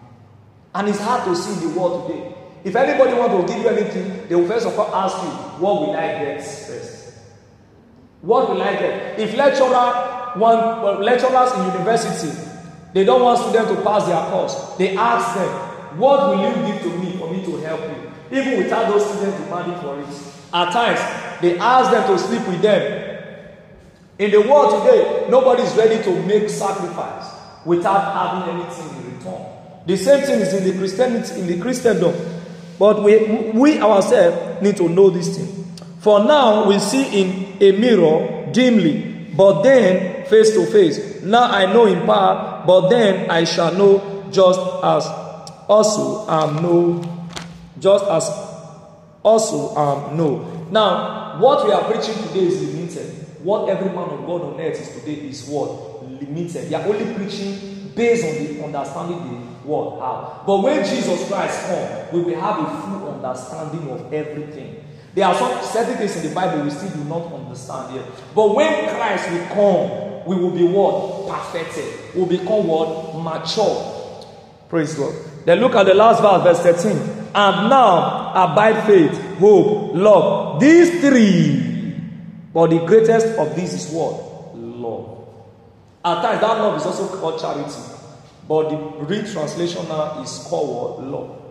And 0.75 0.87
it's 0.87 0.99
hard 0.99 1.23
to 1.29 1.35
see 1.35 1.65
in 1.65 1.73
the 1.73 1.79
world 1.79 2.07
today. 2.07 2.35
If 2.63 2.75
anybody 2.75 3.15
want 3.17 3.31
to 3.47 3.51
give 3.51 3.63
you 3.63 3.69
anything, 3.69 4.27
they 4.27 4.35
will 4.35 4.47
first 4.47 4.67
of 4.67 4.77
all 4.77 4.93
ask 4.93 5.17
you, 5.23 5.29
what 5.59 5.81
will 5.81 5.93
I 5.95 6.09
get 6.09 6.43
first? 6.43 7.15
What 8.21 8.51
will 8.51 8.61
I 8.61 8.73
get? 8.73 9.19
If 9.19 9.35
lecturer 9.35 10.33
want 10.37 10.83
well, 10.83 10.99
lecturers 10.99 11.53
in 11.53 11.65
university, 11.73 12.37
they 12.93 13.03
don't 13.03 13.23
want 13.23 13.39
students 13.39 13.71
to 13.71 13.81
pass 13.81 14.05
their 14.05 14.21
course, 14.29 14.75
they 14.77 14.95
ask 14.95 15.33
them, 15.33 15.68
what 15.97 16.29
will 16.29 16.41
you 16.43 16.67
give 16.71 16.81
to 16.83 16.89
me 16.99 17.17
for 17.17 17.31
me 17.31 17.43
to 17.45 17.57
help 17.57 17.81
you? 17.81 18.37
Even 18.37 18.57
without 18.63 18.89
those 18.89 19.05
students 19.09 19.39
demanding 19.43 19.79
for 19.81 19.99
it. 19.99 20.07
At 20.53 20.71
times, 20.71 20.99
they 21.41 21.57
ask 21.57 21.91
them 21.91 22.07
to 22.07 22.17
sleep 22.19 22.47
with 22.47 22.61
them. 22.61 23.17
In 24.17 24.31
the 24.31 24.41
world 24.41 24.83
today, 24.83 25.27
nobody 25.29 25.63
is 25.63 25.75
ready 25.75 26.03
to 26.03 26.23
make 26.23 26.49
sacrifice 26.49 27.31
without 27.65 28.13
having 28.13 28.59
anything 28.59 28.89
in 29.03 29.17
return. 29.17 29.45
The 29.85 29.95
same 29.97 30.23
thing 30.25 30.41
is 30.41 30.53
in 30.53 30.63
the 30.65 30.77
Christianity, 30.77 31.39
in 31.39 31.47
the 31.47 31.59
Christendom. 31.59 32.13
But 32.77 33.03
we, 33.03 33.51
we 33.51 33.79
ourselves 33.79 34.61
need 34.61 34.77
to 34.77 34.87
know 34.89 35.09
this 35.09 35.37
thing. 35.37 35.65
For 35.99 36.23
now, 36.23 36.67
we 36.67 36.79
see 36.79 37.21
in 37.21 37.61
a 37.61 37.77
mirror 37.77 38.51
dimly, 38.51 39.31
but 39.35 39.63
then 39.63 40.25
face 40.25 40.51
to 40.53 40.65
face. 40.65 41.21
Now 41.23 41.43
I 41.43 41.71
know 41.71 41.85
in 41.85 42.05
part, 42.05 42.65
but 42.65 42.89
then 42.89 43.29
I 43.29 43.43
shall 43.43 43.73
know 43.73 44.27
just 44.31 44.59
as 44.83 45.05
also 45.69 46.25
I 46.25 46.47
am 46.49 46.63
know, 46.63 47.29
just 47.79 48.03
as 48.05 48.29
also 49.23 49.75
I 49.75 50.09
am 50.09 50.17
know. 50.17 50.67
Now, 50.71 51.39
what 51.39 51.65
we 51.65 51.71
are 51.71 51.83
preaching 51.83 52.15
today 52.27 52.47
is 52.47 52.73
limited. 52.73 53.15
What 53.43 53.69
every 53.69 53.89
man 53.89 54.09
of 54.09 54.25
God 54.25 54.41
on 54.41 54.59
earth 54.59 54.81
is 54.81 54.99
today 54.99 55.27
is 55.29 55.47
what? 55.47 56.03
Limited. 56.03 56.69
They 56.69 56.75
are 56.75 56.85
only 56.85 57.13
preaching 57.13 57.91
based 57.95 58.25
on 58.25 58.43
the 58.43 58.63
understanding 58.65 59.17
the 59.17 59.67
word 59.67 59.99
how. 59.99 60.43
But 60.45 60.57
when 60.59 60.83
Jesus 60.83 61.27
Christ 61.27 61.67
comes, 61.67 62.13
we 62.13 62.21
will 62.21 62.41
have 62.41 62.59
a 62.59 62.81
full 62.81 63.13
understanding 63.13 63.89
of 63.89 64.11
everything. 64.11 64.83
There 65.15 65.25
are 65.25 65.35
some 65.35 65.63
certain 65.63 65.97
things 65.97 66.17
in 66.17 66.29
the 66.29 66.35
Bible 66.35 66.63
we 66.63 66.69
still 66.69 66.89
do 66.91 67.03
not 67.05 67.31
understand 67.31 67.95
yet. 67.95 68.05
But 68.35 68.55
when 68.55 68.89
Christ 68.89 69.31
will 69.31 69.45
come, 69.47 70.25
we 70.27 70.35
will 70.35 70.51
be 70.51 70.63
what? 70.63 71.29
Perfected. 71.29 72.15
We 72.15 72.21
will 72.21 72.27
become 72.27 72.67
what? 72.67 73.15
Mature. 73.15 73.95
Praise 74.69 74.93
God. 74.93 75.13
Then 75.49 75.61
look 75.61 75.73
at 75.73 75.87
the 75.87 75.95
last 75.95 76.21
verse, 76.21 76.59
verse 76.59 76.83
13. 76.83 76.95
And 77.33 77.69
now 77.71 78.31
abide 78.35 78.85
faith, 78.85 79.19
hope, 79.39 79.95
love. 79.95 80.59
These 80.59 81.01
three 81.01 81.69
but 82.53 82.69
the 82.69 82.85
greatest 82.85 83.25
of 83.35 83.55
these 83.55 83.73
is 83.73 83.91
what? 83.91 84.55
Love. 84.55 85.27
At 86.05 86.21
times, 86.21 86.41
that 86.41 86.53
love 86.59 86.77
is 86.77 86.85
also 86.85 87.07
called 87.17 87.41
charity. 87.41 87.81
But 88.47 88.69
the 88.69 88.75
real 89.05 89.25
translation 89.25 89.87
now 89.87 90.21
is 90.21 90.37
called? 90.47 91.03
Love. 91.03 91.41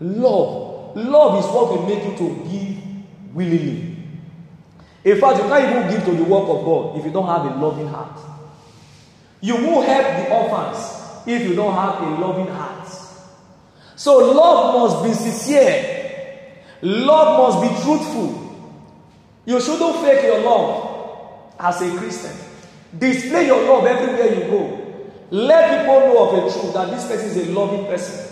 Love. 0.00 0.94
Love 0.94 1.38
is 1.42 1.46
what 1.50 1.70
will 1.70 1.86
make 1.86 2.04
you 2.04 2.14
to 2.18 2.50
give 2.50 3.34
willingly. 3.34 3.96
In 5.04 5.18
fact, 5.18 5.38
you 5.42 5.48
can't 5.48 5.70
even 5.70 5.90
give 5.90 6.04
to 6.04 6.10
the 6.22 6.24
work 6.24 6.50
of 6.50 6.66
God 6.66 6.98
if 6.98 7.04
you 7.06 7.10
don't 7.10 7.26
have 7.28 7.46
a 7.50 7.58
loving 7.58 7.88
heart. 7.88 8.18
You 9.40 9.54
won't 9.56 9.86
help 9.86 10.04
the 10.18 10.34
orphans 10.34 11.24
if 11.26 11.48
you 11.48 11.54
don't 11.54 11.72
have 11.72 12.02
a 12.02 12.20
loving 12.20 12.48
heart. 12.48 12.81
So, 13.96 14.18
love 14.32 14.74
must 14.90 15.04
be 15.04 15.12
sincere, 15.12 16.62
love 16.82 17.38
must 17.38 17.62
be 17.62 17.82
truthful, 17.84 18.42
You 19.44 19.60
shouldn't 19.60 19.96
fake 20.04 20.22
your 20.24 20.40
love 20.42 21.52
as 21.58 21.82
a 21.82 21.96
Christian. 21.96 22.32
Display 22.96 23.46
your 23.46 23.62
love 23.64 23.86
everywhere 23.86 24.34
you 24.34 24.50
go. 24.50 24.78
Let 25.30 25.80
people 25.80 26.00
know 26.00 26.28
of 26.28 26.38
a 26.46 26.52
truth 26.60 26.74
that 26.74 26.90
this 26.90 27.06
person 27.08 27.30
is 27.30 27.48
a 27.48 27.52
loving 27.52 27.86
person. 27.86 28.28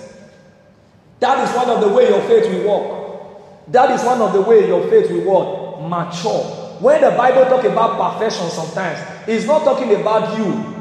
That 1.18 1.48
is 1.48 1.54
one 1.56 1.68
of 1.68 1.80
the 1.80 1.88
way 1.88 2.08
your 2.08 2.22
faith 2.22 2.52
will 2.52 2.68
work. 2.70 3.72
That 3.72 3.90
is 3.90 4.04
one 4.04 4.20
of 4.20 4.32
the 4.32 4.40
way 4.42 4.66
your 4.68 4.88
faith 4.88 5.10
will 5.10 5.24
work. 5.32 5.88
Mature. 5.88 6.44
When 6.80 7.00
the 7.00 7.10
Bible 7.10 7.44
talk 7.46 7.64
about 7.64 8.12
perfection 8.18 8.48
sometimes, 8.50 9.00
it's 9.26 9.46
not 9.46 9.64
talking 9.64 9.94
about 10.00 10.38
you 10.38 10.79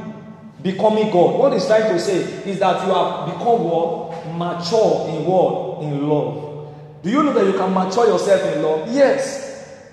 becoming 0.62 1.12
God. 1.12 1.40
What 1.40 1.54
it's 1.54 1.68
trying 1.68 1.92
to 1.94 2.00
say 2.00 2.22
is 2.50 2.60
that 2.60 2.86
you 2.86 2.94
have 2.94 3.26
become 3.28 3.64
what? 3.64 4.26
Mature 4.36 5.10
in 5.10 5.26
what? 5.26 5.84
In 5.84 6.08
love. 6.08 6.74
Do 7.02 7.10
you 7.10 7.24
know 7.24 7.34
that 7.34 7.46
you 7.46 7.54
can 7.54 7.74
mature 7.74 8.08
yourself 8.08 8.56
in 8.56 8.62
love? 8.62 8.92
Yes. 8.94 9.48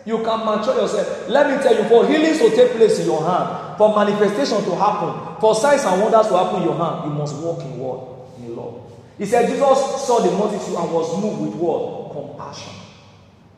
You 0.04 0.23
can 0.23 0.44
mature 0.44 0.75
yourself. 0.76 1.28
Let 1.28 1.50
me 1.50 1.62
tell 1.62 1.75
you, 1.75 1.88
for 1.88 2.06
healings 2.06 2.38
to 2.38 2.50
take 2.54 2.73
place 2.73 2.99
in 3.00 3.06
your 3.06 3.23
hand, 3.28 3.76
for 3.76 3.94
manifestation 3.94 4.64
to 4.64 4.76
happen, 4.76 5.40
for 5.40 5.54
signs 5.54 5.85
and 5.85 6.00
wonders 6.00 6.28
to 6.28 6.37
happen 6.37 6.62
in 6.62 6.68
your 6.68 6.76
hand, 6.76 7.11
you 7.11 7.16
must 7.16 7.37
walk 7.42 7.61
in 7.62 7.78
what? 7.78 8.38
In 8.38 8.54
love. 8.54 8.80
He 9.18 9.25
said 9.25 9.49
Jesus 9.49 10.06
saw 10.06 10.20
the 10.20 10.30
multitude 10.32 10.76
and 10.76 10.92
was 10.92 11.20
moved 11.20 11.40
with 11.40 11.54
what? 11.54 12.12
Compassion. 12.12 12.73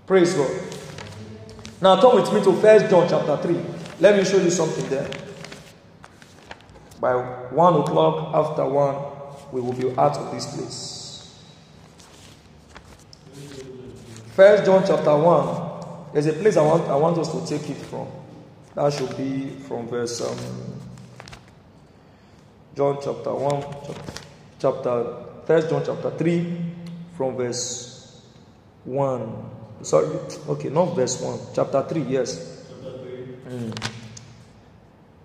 Praise 0.06 0.32
God. 0.34 0.50
Now 1.80 2.00
turn 2.00 2.16
with 2.16 2.32
me 2.32 2.42
to 2.42 2.52
First 2.60 2.88
John 2.88 3.08
chapter 3.08 3.36
3. 3.36 3.60
Let 4.00 4.16
me 4.16 4.24
show 4.24 4.38
you 4.38 4.50
something 4.50 4.88
there. 4.88 5.08
By 7.00 7.14
one 7.14 7.74
o'clock 7.74 8.34
after 8.34 8.64
one, 8.66 8.96
we 9.52 9.60
will 9.60 9.72
be 9.72 9.90
out 9.96 10.16
of 10.16 10.32
this 10.32 10.46
place. 10.54 11.08
First 14.34 14.64
John 14.64 14.84
chapter 14.86 15.16
1. 15.16 16.12
There's 16.12 16.26
a 16.26 16.32
place 16.32 16.56
I 16.56 16.62
want, 16.62 16.88
I 16.88 16.96
want 16.96 17.18
us 17.18 17.32
to 17.32 17.44
take 17.46 17.68
it 17.70 17.76
from. 17.76 18.06
That 18.74 18.92
should 18.92 19.16
be 19.16 19.50
from 19.66 19.88
verse 19.88 20.20
um, 20.20 20.38
John 22.76 22.98
chapter 23.02 23.34
1, 23.34 23.64
chapter, 24.60 25.16
First 25.44 25.68
John 25.68 25.82
chapter 25.84 26.10
3, 26.12 26.56
from 27.16 27.36
verse 27.36 28.22
1. 28.84 29.50
Sorry, 29.82 30.06
okay, 30.48 30.68
not 30.68 30.94
verse 30.94 31.20
1, 31.20 31.38
chapter 31.54 31.82
3, 31.82 32.02
yes. 32.02 32.64
Chapter 32.68 32.98
3. 32.98 33.52
Mm. 33.52 33.97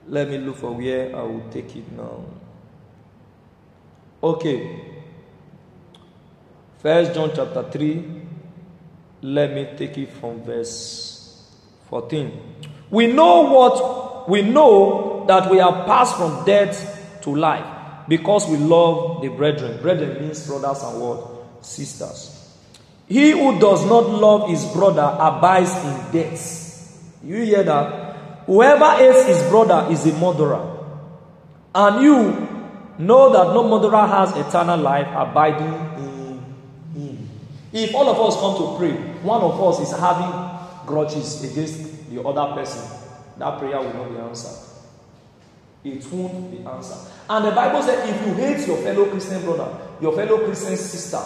Let 0.08 0.30
me 0.30 0.38
look 0.38 0.58
for 0.58 0.72
where 0.72 1.16
I 1.16 1.22
will 1.24 1.50
take 1.50 1.76
it 1.76 1.92
now. 1.92 2.26
Okay. 4.22 4.82
First 6.80 7.14
John 7.14 7.32
chapter 7.34 7.64
3, 7.72 8.06
let 9.22 9.54
me 9.54 9.70
take 9.78 9.98
it 9.98 10.12
from 10.12 10.44
verse 10.44 11.50
14. 11.90 12.32
We 12.90 13.08
know 13.08 13.42
what 13.44 14.30
we 14.30 14.42
know 14.42 15.26
that 15.28 15.50
we 15.50 15.58
have 15.58 15.86
passed 15.86 16.18
from 16.18 16.46
death 16.46 17.20
to 17.22 17.36
life 17.36 17.66
because 18.08 18.48
we 18.48 18.58
love 18.58 19.22
the 19.22 19.30
brethren. 19.30 19.82
Brethren 19.82 20.22
means 20.22 20.46
brothers 20.46 20.84
and 20.84 21.02
what? 21.02 21.66
Sisters. 21.66 22.40
He 23.08 23.32
who 23.32 23.60
does 23.60 23.86
not 23.86 24.10
love 24.10 24.50
his 24.50 24.66
brother 24.74 25.16
abides 25.20 25.76
in 25.86 26.12
death. 26.12 27.20
You 27.24 27.38
hear 27.44 27.64
that? 27.64 28.03
Whoever 28.46 28.92
hates 28.92 29.26
his 29.26 29.50
brother 29.50 29.88
is 29.92 30.06
a 30.06 30.18
murderer. 30.18 30.70
And 31.74 32.04
you 32.04 32.48
know 33.00 33.32
that 33.32 33.54
no 33.54 33.68
murderer 33.68 34.06
has 34.06 34.36
eternal 34.36 34.80
life 34.80 35.08
abiding 35.16 35.74
in 35.98 36.44
him. 36.94 37.30
If 37.72 37.96
all 37.96 38.10
of 38.10 38.20
us 38.20 38.40
come 38.40 38.58
to 38.58 38.78
pray, 38.78 38.94
one 39.24 39.42
of 39.42 39.60
us 39.62 39.80
is 39.80 39.98
having 39.98 40.32
grudges 40.86 41.44
against 41.44 42.10
the 42.10 42.22
other 42.22 42.54
person, 42.54 42.82
that 43.38 43.58
prayer 43.58 43.80
will 43.80 43.94
not 43.94 44.10
be 44.10 44.18
answered. 44.18 44.70
It 45.84 46.06
won't 46.12 46.52
be 46.52 46.66
answered. 46.66 47.12
And 47.30 47.46
the 47.46 47.52
Bible 47.52 47.82
said, 47.82 48.08
if 48.08 48.28
you 48.28 48.34
hate 48.36 48.68
your 48.68 48.78
fellow 48.78 49.06
Christian 49.10 49.42
brother, 49.44 49.76
your 50.02 50.14
fellow 50.14 50.46
Christian 50.46 50.78
sister, 50.78 51.18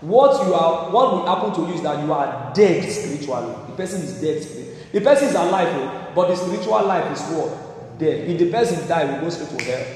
what 0.00 0.46
you 0.46 0.54
are, 0.54 0.90
what 0.92 1.12
will 1.12 1.26
happen 1.26 1.52
to 1.54 1.68
you 1.68 1.74
is 1.74 1.82
that 1.82 2.04
you 2.04 2.12
are 2.12 2.52
dead 2.54 2.90
spiritually. 2.90 3.54
The 3.66 3.72
person 3.72 4.02
is 4.02 4.20
dead 4.20 4.42
spiritually. 4.42 4.67
The 4.92 5.00
person 5.00 5.28
is 5.28 5.34
alive, 5.34 5.68
oh, 5.70 6.12
but 6.14 6.28
the 6.28 6.36
spiritual 6.36 6.84
life 6.84 7.12
is 7.12 7.22
what? 7.34 7.98
Dead. 7.98 8.28
If 8.30 8.38
the 8.38 8.50
person 8.50 8.88
die, 8.88 9.04
will 9.04 9.20
go 9.22 9.28
straight 9.30 9.58
to 9.58 9.64
hell. 9.64 9.86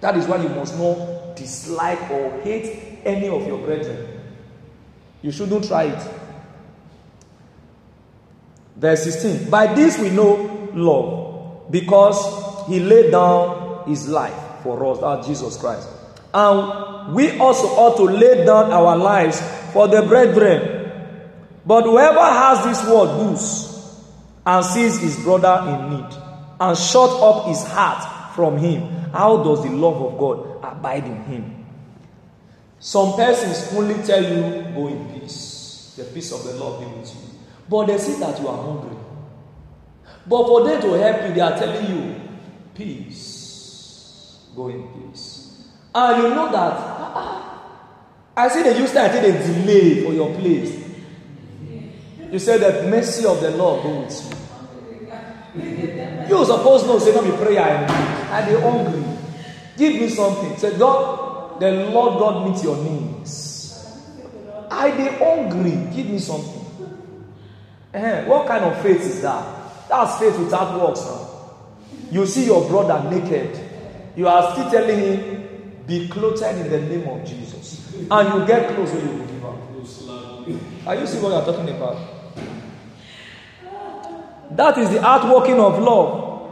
That 0.00 0.16
is 0.16 0.26
why 0.26 0.36
you 0.42 0.48
must 0.50 0.78
not 0.78 1.36
dislike 1.36 2.10
or 2.10 2.40
hate 2.40 3.00
any 3.04 3.28
of 3.28 3.46
your 3.46 3.58
brethren. 3.58 4.20
You 5.22 5.30
shouldn't 5.32 5.66
try 5.66 5.84
it. 5.84 6.14
Verse 8.76 9.02
16. 9.02 9.50
By 9.50 9.74
this 9.74 9.98
we 9.98 10.10
know 10.10 10.70
love, 10.72 11.70
because 11.70 12.68
he 12.68 12.80
laid 12.80 13.10
down 13.10 13.88
his 13.88 14.08
life 14.08 14.62
for 14.62 14.84
us, 14.86 15.00
that 15.00 15.24
Jesus 15.26 15.56
Christ. 15.56 15.88
And 16.32 17.14
we 17.14 17.38
also 17.38 17.66
ought 17.68 17.96
to 17.96 18.04
lay 18.04 18.44
down 18.44 18.70
our 18.70 18.96
lives 18.96 19.40
for 19.72 19.88
the 19.88 20.02
brethren. 20.02 20.76
But 21.66 21.82
whoever 21.84 22.20
has 22.20 22.64
this 22.64 22.88
word 22.90 23.18
loose 23.18 23.77
and 24.48 24.64
sees 24.64 24.98
his 24.98 25.22
brother 25.22 25.62
in 25.68 25.90
need 25.90 26.14
and 26.58 26.78
shut 26.78 27.10
up 27.10 27.46
his 27.48 27.62
heart 27.64 28.34
from 28.34 28.56
him, 28.56 28.80
how 29.12 29.44
does 29.44 29.62
the 29.62 29.68
love 29.68 30.00
of 30.00 30.18
God 30.18 30.64
abide 30.64 31.04
in 31.04 31.22
him? 31.24 31.66
Some 32.80 33.14
persons 33.14 33.76
only 33.76 34.02
tell 34.04 34.22
you, 34.22 34.62
go 34.72 34.88
in 34.88 35.20
peace. 35.20 35.92
The 35.98 36.04
peace 36.04 36.32
of 36.32 36.44
the 36.44 36.54
Lord 36.54 36.80
be 36.80 36.86
with 36.86 37.14
you. 37.14 37.20
But 37.68 37.88
they 37.88 37.98
see 37.98 38.18
that 38.20 38.40
you 38.40 38.48
are 38.48 38.56
hungry. 38.56 38.96
But 40.26 40.46
for 40.46 40.64
them 40.64 40.80
to 40.80 40.92
help 40.94 41.28
you, 41.28 41.34
they 41.34 41.40
are 41.40 41.58
telling 41.58 41.90
you, 41.90 42.20
peace. 42.74 44.46
Go 44.56 44.68
in 44.68 44.88
peace. 45.10 45.68
And 45.94 46.22
you 46.22 46.28
know 46.30 46.50
that, 46.50 46.72
I 48.36 48.48
see 48.48 48.62
they 48.62 48.78
use 48.78 48.92
that 48.92 49.10
I 49.10 49.20
think 49.20 49.24
they 49.36 49.52
delay 49.52 50.04
for 50.04 50.14
your 50.14 50.34
place. 50.38 50.86
You 52.30 52.38
said 52.38 52.60
that 52.62 52.88
mercy 52.88 53.26
of 53.26 53.42
the 53.42 53.50
Lord 53.50 53.82
go 53.82 54.00
with 54.00 54.30
you. 54.30 54.37
You 56.28 56.44
suppose 56.44 56.84
no 56.84 56.98
say 56.98 57.14
no 57.14 57.22
be 57.22 57.30
prayer 57.36 57.86
they 58.46 58.60
hungry. 58.60 59.02
Give 59.76 59.94
me 60.00 60.08
something. 60.08 60.56
Say 60.56 60.76
God, 60.78 61.60
the 61.60 61.70
Lord 61.90 62.18
God 62.18 62.48
meet 62.50 62.62
your 62.62 62.76
needs. 62.78 63.98
I 64.70 64.90
they 64.90 65.16
hungry. 65.16 65.94
Give 65.94 66.06
me 66.10 66.18
something. 66.18 66.64
Eh, 67.94 68.24
what 68.26 68.46
kind 68.46 68.64
of 68.64 68.80
faith 68.82 69.00
is 69.00 69.22
that? 69.22 69.88
That's 69.88 70.18
faith 70.18 70.38
without 70.38 70.78
works 70.80 71.00
now. 71.00 71.24
You 72.10 72.26
see 72.26 72.44
your 72.46 72.68
brother 72.68 73.08
naked. 73.10 73.58
You 74.16 74.28
are 74.28 74.52
still 74.52 74.70
telling 74.70 74.98
him, 74.98 75.84
be 75.86 76.08
clothed 76.08 76.42
in 76.42 76.68
the 76.70 76.80
name 76.80 77.08
of 77.08 77.24
Jesus. 77.26 77.94
And 78.10 78.34
you 78.40 78.46
get 78.46 78.74
close 78.74 78.92
when 78.92 79.06
you 79.06 79.26
give 79.26 79.44
up. 79.44 80.86
Are 80.86 80.94
you 80.96 81.06
see 81.06 81.18
what 81.20 81.32
are 81.32 81.44
talking 81.44 81.68
about? 81.74 82.17
That 84.52 84.78
is 84.78 84.90
the 84.90 85.04
outworking 85.04 85.60
of 85.60 85.78
love. 85.82 86.50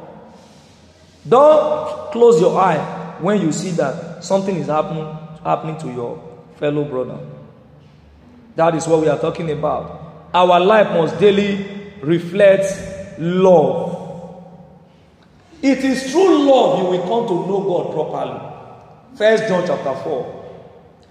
Don't 1.28 2.12
close 2.12 2.40
your 2.40 2.58
eye 2.58 3.16
when 3.20 3.40
you 3.40 3.52
see 3.52 3.70
that 3.72 4.22
something 4.24 4.54
is 4.56 4.66
happening, 4.66 5.06
happening 5.42 5.78
to 5.78 5.86
your 5.88 6.22
fellow 6.56 6.84
brother. 6.84 7.18
That 8.54 8.74
is 8.74 8.86
what 8.86 9.00
we 9.00 9.08
are 9.08 9.18
talking 9.18 9.50
about. 9.50 10.28
Our 10.32 10.60
life 10.60 10.88
must 10.90 11.18
daily 11.18 11.92
reflect 12.02 13.18
love. 13.18 13.94
It 15.62 15.78
is 15.78 16.10
through 16.12 16.46
love 16.46 16.78
you 16.82 16.90
will 16.90 17.02
come 17.02 17.26
to 17.28 17.46
know 17.46 17.62
God 17.62 17.92
properly. 17.92 19.16
First 19.16 19.48
John 19.48 19.66
chapter 19.66 19.94
4. 20.04 20.44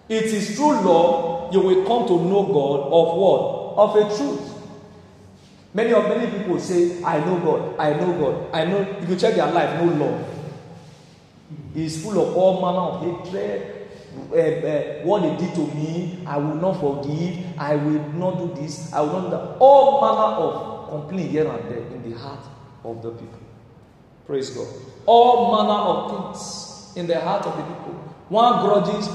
It 0.10 0.25
is 0.25 0.56
through 0.56 0.82
love 0.82 1.54
you 1.54 1.60
will 1.62 1.86
come 1.86 2.08
to 2.08 2.24
know 2.24 2.44
God 2.46 2.86
of 2.92 3.18
what? 3.18 3.75
Of 3.77 4.12
a 4.12 4.15
truth. 4.18 4.54
Many 5.75 5.91
of 5.91 6.08
many 6.08 6.32
people 6.32 6.58
say, 6.58 7.03
I 7.03 7.20
know 7.20 7.38
God, 7.39 7.75
I 7.77 7.91
know 8.00 8.17
God, 8.17 8.55
I 8.55 8.63
know 8.63 8.79
if 8.79 9.10
you 9.10 9.15
check 9.17 9.36
their 9.36 9.51
life, 9.51 9.77
no 9.84 9.91
love. 9.91 10.25
It's 11.75 12.01
full 12.01 12.17
of 12.17 12.34
all 12.38 12.62
manner 12.62 12.79
of 12.79 13.25
hatred. 13.25 13.74
Uh, 14.32 14.38
uh, 14.38 15.03
what 15.03 15.22
they 15.24 15.36
did 15.36 15.53
to 15.55 15.67
me, 15.75 16.24
I 16.25 16.38
will 16.38 16.55
not 16.55 16.79
forgive, 16.79 17.44
I 17.60 17.75
will 17.75 18.01
not 18.13 18.38
do 18.38 18.62
this, 18.62 18.94
I 18.94 19.01
will 19.01 19.20
not 19.20 19.24
do 19.25 19.29
that. 19.32 19.58
All 19.60 20.00
manner 20.00 20.36
of 20.39 20.89
complaint 20.89 21.32
here 21.32 21.46
and 21.51 21.70
there 21.70 21.79
in 21.79 22.10
the 22.10 22.17
heart 22.17 22.46
of 22.86 23.03
the 23.03 23.12
people. 23.12 23.39
Praise 24.25 24.51
God. 24.51 24.67
All 25.05 25.58
manner 25.58 25.77
of 25.77 26.32
things 26.32 26.94
in 26.96 27.05
the 27.08 27.20
heart 27.20 27.46
of 27.46 27.58
the 27.58 27.63
people. 27.63 27.94
One 28.29 28.63
grudges 28.65 29.10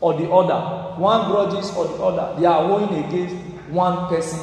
or 0.00 0.14
the 0.14 0.30
other. 0.30 0.98
One 0.98 1.30
grudges 1.30 1.70
or 1.76 1.86
the 1.86 2.02
other. 2.02 2.40
They 2.40 2.46
are 2.46 2.66
going 2.66 3.04
against 3.04 3.34
one 3.70 4.08
person, 4.08 4.40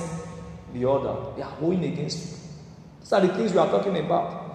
the 0.74 0.90
other. 0.90 1.36
They 1.36 1.42
are 1.42 1.56
going 1.60 1.84
against 1.84 2.32
you. 2.32 2.38
These 3.02 3.14
are 3.14 3.22
the 3.22 3.34
things 3.34 3.54
we 3.54 3.60
are 3.60 3.70
talking 3.70 3.98
about. 3.98 4.46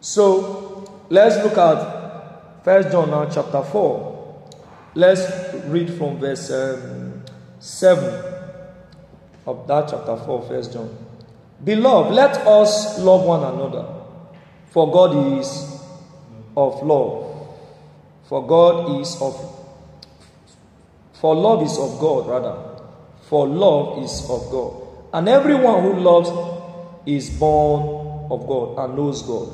So 0.00 1.04
let's 1.10 1.36
look 1.44 1.56
at 1.56 2.64
First 2.64 2.90
John 2.90 3.30
chapter 3.32 3.62
4. 3.62 4.52
Let's 4.94 5.54
read 5.66 5.92
from 5.94 6.18
verse 6.18 6.50
um, 6.50 7.22
7 7.60 8.24
of 9.46 9.66
that 9.66 9.88
chapter 9.88 10.16
4, 10.16 10.42
First 10.42 10.72
John. 10.72 10.96
Beloved, 11.64 12.12
let 12.12 12.36
us 12.46 12.98
love 12.98 13.24
one 13.24 13.44
another, 13.44 13.86
for 14.70 14.90
God 14.90 15.38
is 15.38 15.80
of 16.56 16.82
love. 16.82 17.32
For 18.24 18.46
God 18.46 19.00
is 19.00 19.20
of 19.20 19.52
for 21.14 21.36
love 21.36 21.62
is 21.62 21.78
of 21.78 22.00
God 22.00 22.26
rather. 22.26 22.71
For 23.32 23.48
love 23.48 24.04
is 24.04 24.28
of 24.28 24.50
God. 24.50 24.74
And 25.14 25.26
everyone 25.26 25.82
who 25.84 25.94
loves 26.00 26.28
is 27.06 27.30
born 27.30 28.30
of 28.30 28.46
God 28.46 28.76
and 28.76 28.94
knows 28.94 29.22
God. 29.22 29.48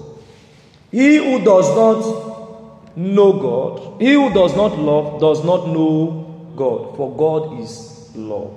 He 0.91 1.19
who 1.19 1.45
does 1.45 1.69
not 1.77 2.97
know 2.97 3.33
God, 3.35 4.03
he 4.03 4.15
who 4.15 4.35
does 4.35 4.57
not 4.57 4.77
love 4.77 5.21
does 5.21 5.45
not 5.45 5.69
know 5.69 6.53
God, 6.57 6.97
for 6.97 7.15
God 7.17 7.61
is 7.61 8.11
love. 8.17 8.53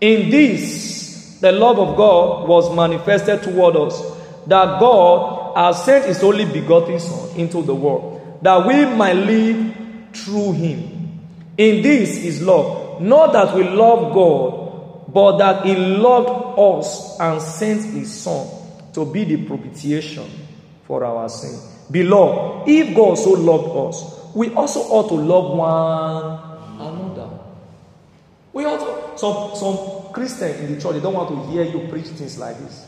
In 0.00 0.30
this 0.30 1.38
the 1.40 1.52
love 1.52 1.78
of 1.78 1.96
God 1.96 2.48
was 2.48 2.74
manifested 2.74 3.40
toward 3.40 3.76
us, 3.76 4.02
that 4.48 4.80
God 4.80 5.56
has 5.56 5.84
sent 5.84 6.06
his 6.06 6.20
only 6.24 6.44
begotten 6.44 6.98
Son 6.98 7.36
into 7.36 7.62
the 7.62 7.72
world, 7.72 8.40
that 8.42 8.66
we 8.66 8.84
might 8.96 9.12
live 9.12 9.76
through 10.12 10.54
him. 10.54 11.20
In 11.56 11.82
this 11.82 12.16
is 12.16 12.42
love, 12.42 12.83
not 13.00 13.32
that 13.32 13.54
we 13.54 13.64
love 13.64 14.12
God, 14.14 15.12
but 15.12 15.38
that 15.38 15.64
he 15.64 15.76
loved 15.76 16.58
us 16.58 17.18
and 17.20 17.40
sent 17.40 17.84
his 17.84 18.12
Son 18.12 18.46
to 18.92 19.04
be 19.04 19.24
the 19.24 19.44
propitiation 19.44 20.28
for 20.86 21.04
our 21.04 21.28
sin. 21.28 21.58
Beloved, 21.90 22.68
if 22.68 22.96
God 22.96 23.16
so 23.16 23.30
loved 23.30 23.94
us, 23.94 24.34
we 24.34 24.52
also 24.54 24.80
ought 24.80 25.08
to 25.08 25.14
love 25.14 25.56
one 25.56 26.80
another. 26.80 27.30
We 28.52 28.64
also 28.64 29.16
some 29.16 29.54
some 29.56 30.12
Christian 30.12 30.50
in 30.64 30.74
the 30.74 30.80
church, 30.80 30.92
they 30.92 31.00
don't 31.00 31.14
want 31.14 31.28
to 31.28 31.50
hear 31.50 31.64
you 31.64 31.88
preach 31.88 32.06
things 32.06 32.38
like 32.38 32.58
this. 32.58 32.86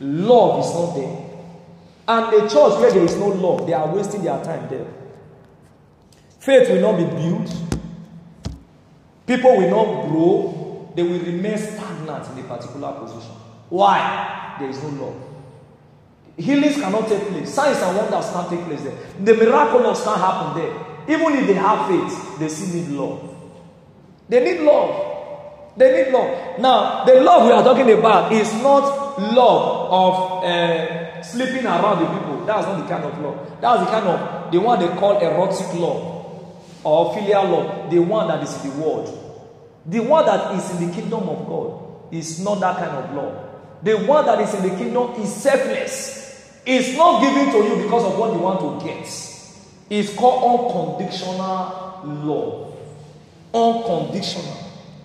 Love 0.00 0.64
is 0.64 0.74
not 0.74 0.94
there. 0.94 1.28
And 2.08 2.32
the 2.32 2.40
church 2.48 2.80
where 2.80 2.90
there 2.90 3.04
is 3.04 3.16
no 3.16 3.28
love, 3.28 3.66
they 3.66 3.72
are 3.72 3.94
wasting 3.94 4.22
their 4.24 4.42
time 4.42 4.68
there. 4.68 4.86
Faith 6.40 6.68
will 6.70 6.80
not 6.80 6.96
be 6.96 7.04
built. 7.04 7.71
People 9.36 9.56
will 9.56 9.70
not 9.70 10.08
grow. 10.10 10.92
They 10.94 11.02
will 11.02 11.18
remain 11.20 11.56
stagnant 11.56 12.28
in 12.36 12.44
a 12.44 12.48
particular 12.48 12.92
position. 13.00 13.32
Why? 13.70 14.56
There 14.60 14.68
is 14.68 14.82
no 14.82 14.90
love. 14.90 15.14
Healings 16.36 16.74
cannot 16.74 17.08
take 17.08 17.26
place. 17.28 17.54
Signs 17.54 17.78
and 17.78 17.96
wonders 17.96 18.30
can't 18.30 18.50
take 18.50 18.60
place 18.66 18.82
there. 18.82 18.94
The 19.24 19.32
miraculous 19.32 20.04
can't 20.04 20.20
happen 20.20 20.60
there. 20.60 21.16
Even 21.16 21.38
if 21.38 21.46
they 21.46 21.54
have 21.54 21.88
faith, 21.88 22.38
they 22.38 22.48
still 22.48 22.74
need 22.74 22.88
love. 22.90 23.34
They 24.28 24.44
need 24.44 24.60
love. 24.60 25.72
They 25.78 26.04
need 26.04 26.12
love. 26.12 26.58
Now, 26.58 27.04
the 27.06 27.14
love 27.22 27.46
we 27.46 27.52
are 27.52 27.62
talking 27.64 27.90
about 27.90 28.30
is 28.32 28.52
not 28.62 29.18
love 29.32 29.88
of 29.90 30.44
uh, 30.44 31.22
sleeping 31.22 31.64
around 31.64 32.00
the 32.04 32.18
people. 32.20 32.44
That's 32.44 32.66
not 32.66 32.82
the 32.82 32.86
kind 32.86 33.04
of 33.04 33.18
love. 33.18 33.56
That's 33.62 33.80
the 33.80 33.86
kind 33.90 34.06
of 34.08 34.52
the 34.52 34.58
one 34.60 34.78
they 34.78 34.88
call 35.00 35.18
erotic 35.20 35.72
love 35.80 36.54
or 36.84 37.14
filial 37.14 37.48
love. 37.48 37.90
The 37.90 37.98
one 38.00 38.28
that 38.28 38.42
is 38.42 38.62
in 38.62 38.70
the 38.78 38.84
world. 38.86 39.18
The 39.86 40.00
one 40.00 40.24
that 40.26 40.54
is 40.56 40.70
in 40.70 40.88
the 40.88 40.94
kingdom 40.94 41.28
of 41.28 41.46
God 41.46 42.14
is 42.14 42.40
not 42.44 42.60
that 42.60 42.76
kind 42.76 42.90
of 42.90 43.14
love. 43.14 43.48
The 43.82 43.94
one 44.06 44.24
that 44.26 44.40
is 44.40 44.54
in 44.54 44.62
the 44.62 44.76
kingdom 44.76 45.12
is 45.20 45.34
selfless. 45.34 46.60
It's 46.64 46.96
not 46.96 47.20
given 47.20 47.50
to 47.52 47.58
you 47.68 47.82
because 47.82 48.04
of 48.04 48.16
what 48.18 48.32
you 48.32 48.38
want 48.38 48.60
to 48.60 48.86
get. 48.86 49.02
It's 49.90 50.14
called 50.14 50.98
unconditional 50.98 52.00
love. 52.04 52.74
Unconditional. 53.52 54.56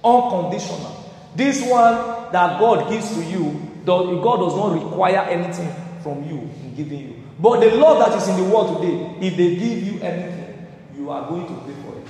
Unconditional. 0.04 1.12
This 1.36 1.62
one 1.68 2.32
that 2.32 2.60
God 2.60 2.90
gives 2.90 3.14
to 3.16 3.24
you, 3.24 3.60
God 3.86 4.38
does 4.40 4.56
not 4.56 4.74
require 4.74 5.22
anything 5.30 5.72
from 6.04 6.24
you 6.24 6.50
in 6.64 6.76
giving 6.76 7.00
you. 7.00 7.24
But 7.40 7.60
the 7.60 7.72
love 7.76 8.00
that 8.00 8.18
is 8.18 8.28
in 8.28 8.38
the 8.38 8.50
world 8.54 8.82
today, 8.82 9.28
if 9.28 9.38
they 9.38 9.56
give 9.56 9.84
you 9.84 10.02
anything, 10.02 10.68
you 10.96 11.10
are 11.10 11.28
going 11.28 11.48
to 11.48 11.54
pay 11.62 11.74
for 11.84 11.98
it. 11.98 12.08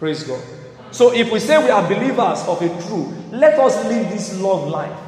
Praise 0.00 0.22
God. 0.24 0.42
So 0.92 1.12
if 1.12 1.30
we 1.30 1.38
say 1.38 1.62
we 1.62 1.68
are 1.68 1.86
believers 1.86 2.40
of 2.48 2.62
a 2.62 2.68
true, 2.88 3.12
let 3.32 3.58
us 3.60 3.84
live 3.84 4.08
this 4.10 4.40
love 4.40 4.66
life. 4.66 4.98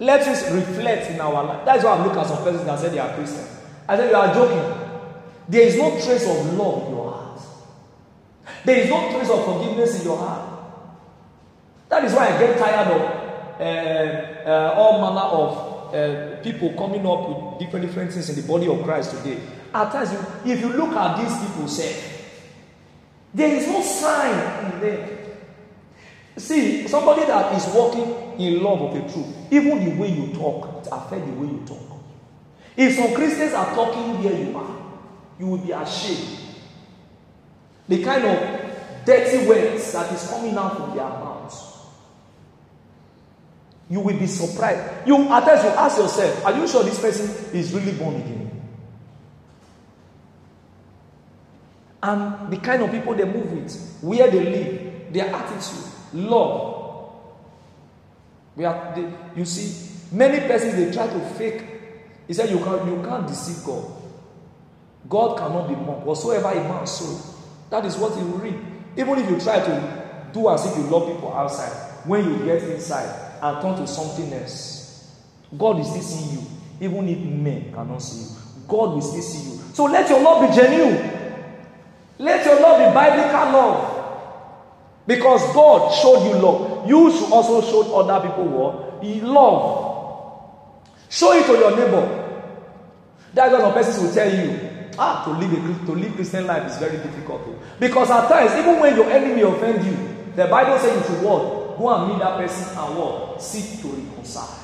Let 0.00 0.26
us 0.26 0.50
reflect 0.50 1.08
in 1.12 1.20
our 1.20 1.44
life. 1.44 1.64
That's 1.64 1.84
why 1.84 1.92
I 1.92 2.04
look 2.04 2.16
at 2.16 2.26
some 2.26 2.38
persons 2.38 2.64
that 2.64 2.80
say 2.80 2.88
they 2.88 2.98
are 2.98 3.14
Christians. 3.14 3.48
I 3.86 3.96
said, 3.96 4.10
You 4.10 4.16
are 4.16 4.34
joking. 4.34 4.88
There 5.48 5.62
is 5.62 5.76
no 5.76 5.90
trace 5.92 6.24
of 6.28 6.52
love 6.54 6.88
in 6.88 6.94
your 6.96 7.12
heart. 7.12 7.40
There 8.64 8.76
is 8.80 8.90
no 8.90 9.08
trace 9.12 9.30
of 9.30 9.44
forgiveness 9.44 10.00
in 10.00 10.04
your 10.04 10.18
heart. 10.18 10.64
That 11.88 12.02
is 12.04 12.12
why 12.12 12.34
I 12.34 12.38
get 12.40 12.58
tired 12.58 12.88
of 12.88 13.00
uh, 13.60 14.50
uh, 14.50 14.74
all 14.76 15.00
manner 15.00 15.26
of 15.26 15.94
uh, 15.94 16.42
people 16.42 16.72
coming 16.74 17.06
up 17.06 17.28
with 17.28 17.60
different 17.60 17.86
different 17.86 18.12
things 18.12 18.28
in 18.28 18.34
the 18.34 18.46
body 18.48 18.66
of 18.66 18.82
Christ 18.82 19.16
today. 19.16 19.40
At 19.72 19.92
times, 19.92 20.12
you, 20.12 20.52
if 20.52 20.60
you 20.60 20.72
look 20.72 20.90
at 20.96 21.18
these 21.18 21.38
people, 21.46 21.68
say 21.68 22.17
there 23.34 23.54
is 23.54 23.66
no 23.66 23.82
sign 23.82 24.72
in 24.72 24.80
them. 24.80 25.10
See, 26.36 26.86
somebody 26.88 27.24
that 27.26 27.54
is 27.54 27.66
walking 27.74 28.38
in 28.40 28.62
love 28.62 28.80
of 28.80 28.94
the 28.94 29.12
truth, 29.12 29.34
even 29.50 29.84
the 29.84 30.00
way 30.00 30.08
you 30.10 30.32
talk, 30.34 30.86
it 30.86 30.88
affects 30.90 31.26
the 31.26 31.32
way 31.32 31.48
you 31.48 31.62
talk. 31.66 32.00
If 32.76 32.94
some 32.96 33.12
Christians 33.14 33.52
are 33.54 33.74
talking 33.74 34.22
where 34.22 34.32
you 34.32 34.56
are, 34.56 34.76
you 35.40 35.46
will 35.46 35.58
be 35.58 35.72
ashamed 35.72 36.38
the 37.88 38.04
kind 38.04 38.24
of 38.24 39.04
dirty 39.04 39.46
words 39.48 39.92
that 39.92 40.12
is 40.12 40.28
coming 40.28 40.56
out 40.56 40.76
from 40.76 40.96
their 40.96 41.08
mouths. 41.08 41.64
You 43.90 44.00
will 44.00 44.18
be 44.18 44.26
surprised. 44.26 45.06
You 45.06 45.16
at 45.32 45.44
times 45.44 45.64
you 45.64 45.70
ask 45.70 45.96
yourself, 45.98 46.44
are 46.44 46.56
you 46.56 46.68
sure 46.68 46.84
this 46.84 47.00
person 47.00 47.56
is 47.56 47.72
really 47.72 47.92
born 47.92 48.16
again? 48.16 48.47
And 52.02 52.50
the 52.50 52.56
kind 52.58 52.82
of 52.82 52.90
people 52.90 53.14
they 53.14 53.24
move 53.24 53.52
with, 53.52 53.98
where 54.02 54.30
they 54.30 54.40
live, 54.44 55.12
their 55.12 55.34
attitude, 55.34 55.84
love. 56.12 56.76
We 58.54 58.64
are, 58.64 58.94
they, 58.94 59.12
you 59.36 59.44
see, 59.44 60.06
many 60.12 60.46
persons 60.46 60.74
they 60.74 60.92
try 60.92 61.06
to 61.06 61.20
fake. 61.30 61.62
He 62.26 62.34
said, 62.34 62.50
You 62.50 62.58
can't, 62.58 62.84
you 62.86 63.02
can't 63.02 63.26
deceive 63.26 63.64
God. 63.64 63.84
God 65.08 65.38
cannot 65.38 65.68
be 65.68 65.74
mocked. 65.74 66.06
Whatsoever 66.06 66.50
a 66.50 66.62
man 66.62 66.86
sow, 66.86 67.34
that 67.70 67.84
is 67.84 67.96
what 67.96 68.14
he 68.16 68.22
will 68.22 68.38
reap. 68.38 68.56
Even 68.96 69.18
if 69.18 69.30
you 69.30 69.40
try 69.40 69.60
to 69.60 70.30
do 70.32 70.48
as 70.50 70.66
if 70.66 70.76
you 70.76 70.84
love 70.84 71.06
people 71.12 71.32
outside, 71.32 71.72
when 72.04 72.24
you 72.24 72.44
get 72.44 72.62
inside 72.64 73.38
and 73.42 73.62
turn 73.62 73.76
to 73.76 73.86
something 73.86 74.32
else, 74.32 75.14
God 75.56 75.80
is 75.80 75.88
still 75.88 76.02
seeing 76.02 76.38
you, 76.40 76.46
even 76.80 77.08
if 77.08 77.18
men 77.18 77.72
cannot 77.72 78.02
see 78.02 78.24
you. 78.34 78.36
God 78.68 78.94
will 78.94 79.00
still 79.00 79.22
see 79.22 79.50
you. 79.50 79.58
So 79.72 79.84
let 79.84 80.08
your 80.10 80.20
love 80.22 80.48
be 80.48 80.54
genuine. 80.54 81.17
Let 82.18 82.44
your 82.44 82.60
love 82.60 82.78
be 82.78 82.86
biblical 82.92 83.52
love. 83.52 83.94
Because 85.06 85.40
God 85.54 85.94
showed 85.94 86.28
you 86.28 86.34
love. 86.42 86.88
You 86.88 87.10
should 87.10 87.32
also 87.32 87.62
show 87.62 87.94
other 87.96 88.28
people 88.28 88.44
what? 88.44 89.02
Love. 89.24 90.84
Show 91.08 91.32
it 91.32 91.46
to 91.46 91.52
your 91.52 91.70
neighbor. 91.76 92.28
That's 93.32 93.52
why 93.52 93.60
some 93.60 93.72
persons 93.72 93.98
will 94.04 94.12
tell 94.14 94.28
you, 94.34 94.90
ah, 94.98 95.24
to 95.24 95.30
live 95.32 95.52
a 95.52 95.86
to 95.86 95.92
live 95.92 96.14
Christian 96.14 96.46
life 96.46 96.70
is 96.70 96.76
very 96.78 96.96
difficult. 96.98 97.40
Because 97.78 98.10
at 98.10 98.28
times, 98.28 98.52
even 98.58 98.80
when 98.80 98.96
your 98.96 99.08
enemy 99.10 99.42
offend 99.42 99.84
you, 99.86 99.96
the 100.34 100.46
Bible 100.46 100.78
says 100.78 100.94
you 100.96 101.14
should 101.14 101.24
what? 101.24 101.78
Go 101.78 101.94
and 101.94 102.08
meet 102.12 102.18
that 102.18 102.36
person 102.36 102.76
and 102.76 102.98
what? 102.98 103.40
Seek 103.40 103.80
to 103.80 103.88
reconcile. 103.88 104.58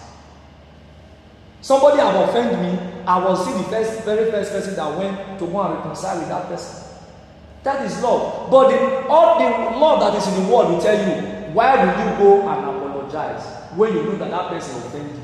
Somebody 1.63 1.99
have 1.99 2.29
offended 2.29 2.59
me, 2.61 2.79
I 3.07 3.25
will 3.25 3.37
see 3.37 3.53
the 3.53 3.65
first, 3.65 4.03
very 4.05 4.31
first 4.31 4.53
person 4.53 4.77
that 4.77 4.99
went 4.99 5.39
to 5.39 5.47
go 5.47 5.63
and 5.63 5.77
reconcile 5.77 6.19
with 6.19 6.29
that 6.29 6.49
person. 6.49 6.84
That 7.65 7.85
is 7.87 8.01
love. 8.03 8.51
But 8.51 8.69
the, 8.69 9.09
all 9.09 9.39
the 9.41 9.77
love 9.79 10.01
that 10.01 10.15
is 10.21 10.29
in 10.29 10.45
the 10.45 10.49
world 10.53 10.71
will 10.71 10.81
tell 10.81 10.95
you, 10.97 11.53
why 11.55 11.77
will 11.83 11.93
you 11.99 12.17
go 12.19 12.49
and 12.49 12.61
apologize 12.77 13.43
when 13.75 13.95
you 13.95 14.03
know 14.05 14.17
that 14.19 14.31
that 14.31 14.51
person 14.51 14.77
offended 14.87 15.17
you? 15.17 15.23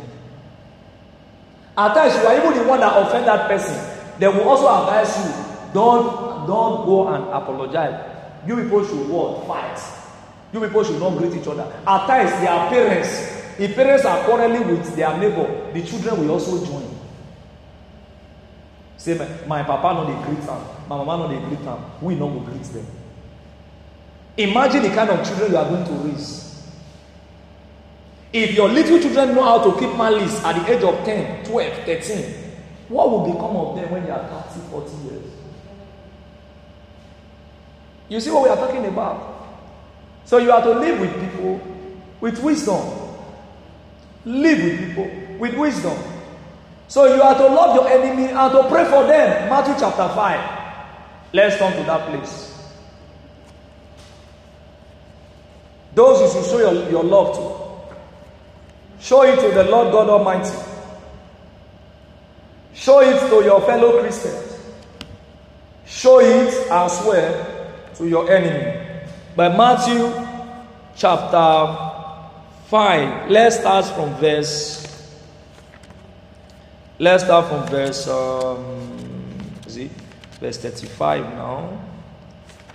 At 1.77 1.95
times, 1.95 2.15
you 2.17 2.27
are 2.27 2.37
even 2.37 2.63
the 2.63 2.69
one 2.69 2.81
that 2.81 2.97
offend 2.97 3.27
that 3.27 3.47
person. 3.47 3.77
They 4.19 4.27
will 4.29 4.49
also 4.49 4.67
advise 4.69 5.17
you, 5.19 5.33
don't, 5.75 6.47
don't 6.47 6.85
go 6.87 7.09
and 7.09 7.25
apologize. 7.25 8.07
You 8.47 8.57
people 8.63 8.85
should 8.87 9.09
what? 9.09 9.47
Fight. 9.47 9.79
You 10.53 10.61
people 10.61 10.83
should 10.83 10.99
not 10.99 11.17
greet 11.19 11.35
each 11.35 11.47
other. 11.47 11.63
At 11.87 12.07
times, 12.07 12.31
their 12.41 12.69
parents, 12.71 13.61
if 13.61 13.75
parents 13.77 14.05
are 14.07 14.25
quarreling 14.25 14.67
with 14.69 14.97
their 14.97 15.17
neighbor, 15.19 15.73
the 15.73 15.83
children 15.83 16.21
will 16.21 16.31
also 16.33 16.65
join. 16.65 17.00
Say, 19.01 19.15
my, 19.17 19.27
my 19.47 19.63
papa 19.63 19.95
no 19.95 20.05
dey 20.05 20.23
greet 20.27 20.47
am, 20.47 20.61
my 20.87 21.03
mama 21.03 21.27
no 21.27 21.29
dey 21.29 21.41
greet 21.49 21.67
am, 21.67 21.79
we 22.03 22.15
no 22.17 22.29
go 22.29 22.41
greet 22.41 22.63
them. 22.65 22.87
Imagine 24.37 24.83
the 24.83 24.91
kind 24.91 25.09
of 25.09 25.27
children 25.27 25.53
you 25.53 25.57
are 25.57 25.65
going 25.71 25.87
to 25.87 25.93
raise. 26.07 26.69
If 28.31 28.53
your 28.53 28.69
little 28.69 29.01
children 29.01 29.35
know 29.35 29.43
how 29.43 29.63
to 29.73 29.81
keep 29.81 29.97
malice 29.97 30.45
at 30.45 30.53
the 30.67 30.77
age 30.77 30.83
of 30.83 31.03
10, 31.03 31.47
12, 31.47 31.85
13, 31.87 32.35
what 32.91 33.11
will 33.11 33.25
become 33.33 33.57
of 33.57 33.77
them 33.77 33.91
when 33.91 34.05
they 34.05 34.11
are 34.11 34.45
30, 34.53 34.69
40 34.69 34.97
years? 35.09 35.33
You 38.11 38.21
see 38.21 38.31
what 38.31 38.43
we 38.43 38.49
are 38.51 38.57
talking 38.57 38.85
about? 38.85 39.47
So 40.27 40.37
you 40.37 40.53
are 40.53 40.61
to 40.63 40.73
live 40.79 41.01
with 41.01 41.15
people 41.21 41.59
with 42.21 42.39
wisdom. 42.43 42.83
Live 44.27 44.63
with 44.63 44.79
people 44.89 45.11
with 45.39 45.55
wisdom. 45.57 45.97
So 46.91 47.07
you 47.15 47.23
are 47.23 47.37
to 47.39 47.47
love 47.47 47.77
your 47.77 47.89
enemy 47.89 48.33
and 48.33 48.53
to 48.53 48.69
pray 48.69 48.85
for 48.85 49.07
them. 49.07 49.49
Matthew 49.49 49.75
chapter 49.79 50.09
5. 50.09 50.59
Let's 51.33 51.57
come 51.57 51.73
to 51.75 51.85
that 51.85 52.09
place. 52.09 52.53
Those 55.95 56.35
you 56.35 56.43
should 56.43 56.51
show 56.51 56.59
your, 56.59 56.91
your 56.91 57.05
love 57.05 57.37
to. 57.37 59.05
Show 59.05 59.23
it 59.23 59.37
to 59.37 59.55
the 59.55 59.71
Lord 59.71 59.93
God 59.93 60.09
Almighty. 60.11 60.53
Show 62.75 62.99
it 63.03 63.21
to 63.21 63.45
your 63.45 63.61
fellow 63.61 64.01
Christians. 64.01 64.59
Show 65.87 66.19
it 66.19 66.53
as 66.73 67.01
well 67.07 67.73
to 67.99 68.09
your 68.09 68.29
enemy. 68.29 69.07
By 69.37 69.57
Matthew 69.57 70.11
chapter 70.97 71.77
5. 72.67 73.31
Let's 73.31 73.61
start 73.61 73.85
from 73.85 74.13
verse. 74.17 74.90
Let's 77.01 77.25
start 77.25 77.49
from 77.49 77.67
verse. 77.67 78.07
Um, 78.09 78.91
is 79.67 79.79
it 79.79 79.91
verse 80.39 80.59
35 80.59 81.33
now? 81.33 81.81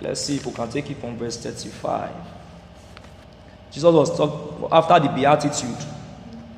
Let's 0.00 0.20
see 0.20 0.34
if 0.34 0.46
we 0.46 0.52
can 0.52 0.68
take 0.68 0.90
it 0.90 0.96
from 0.96 1.16
verse 1.16 1.36
35. 1.36 2.10
Jesus 3.70 3.84
was 3.84 4.16
talking 4.16 4.66
after 4.72 4.98
the 4.98 5.14
beatitude, 5.14 5.78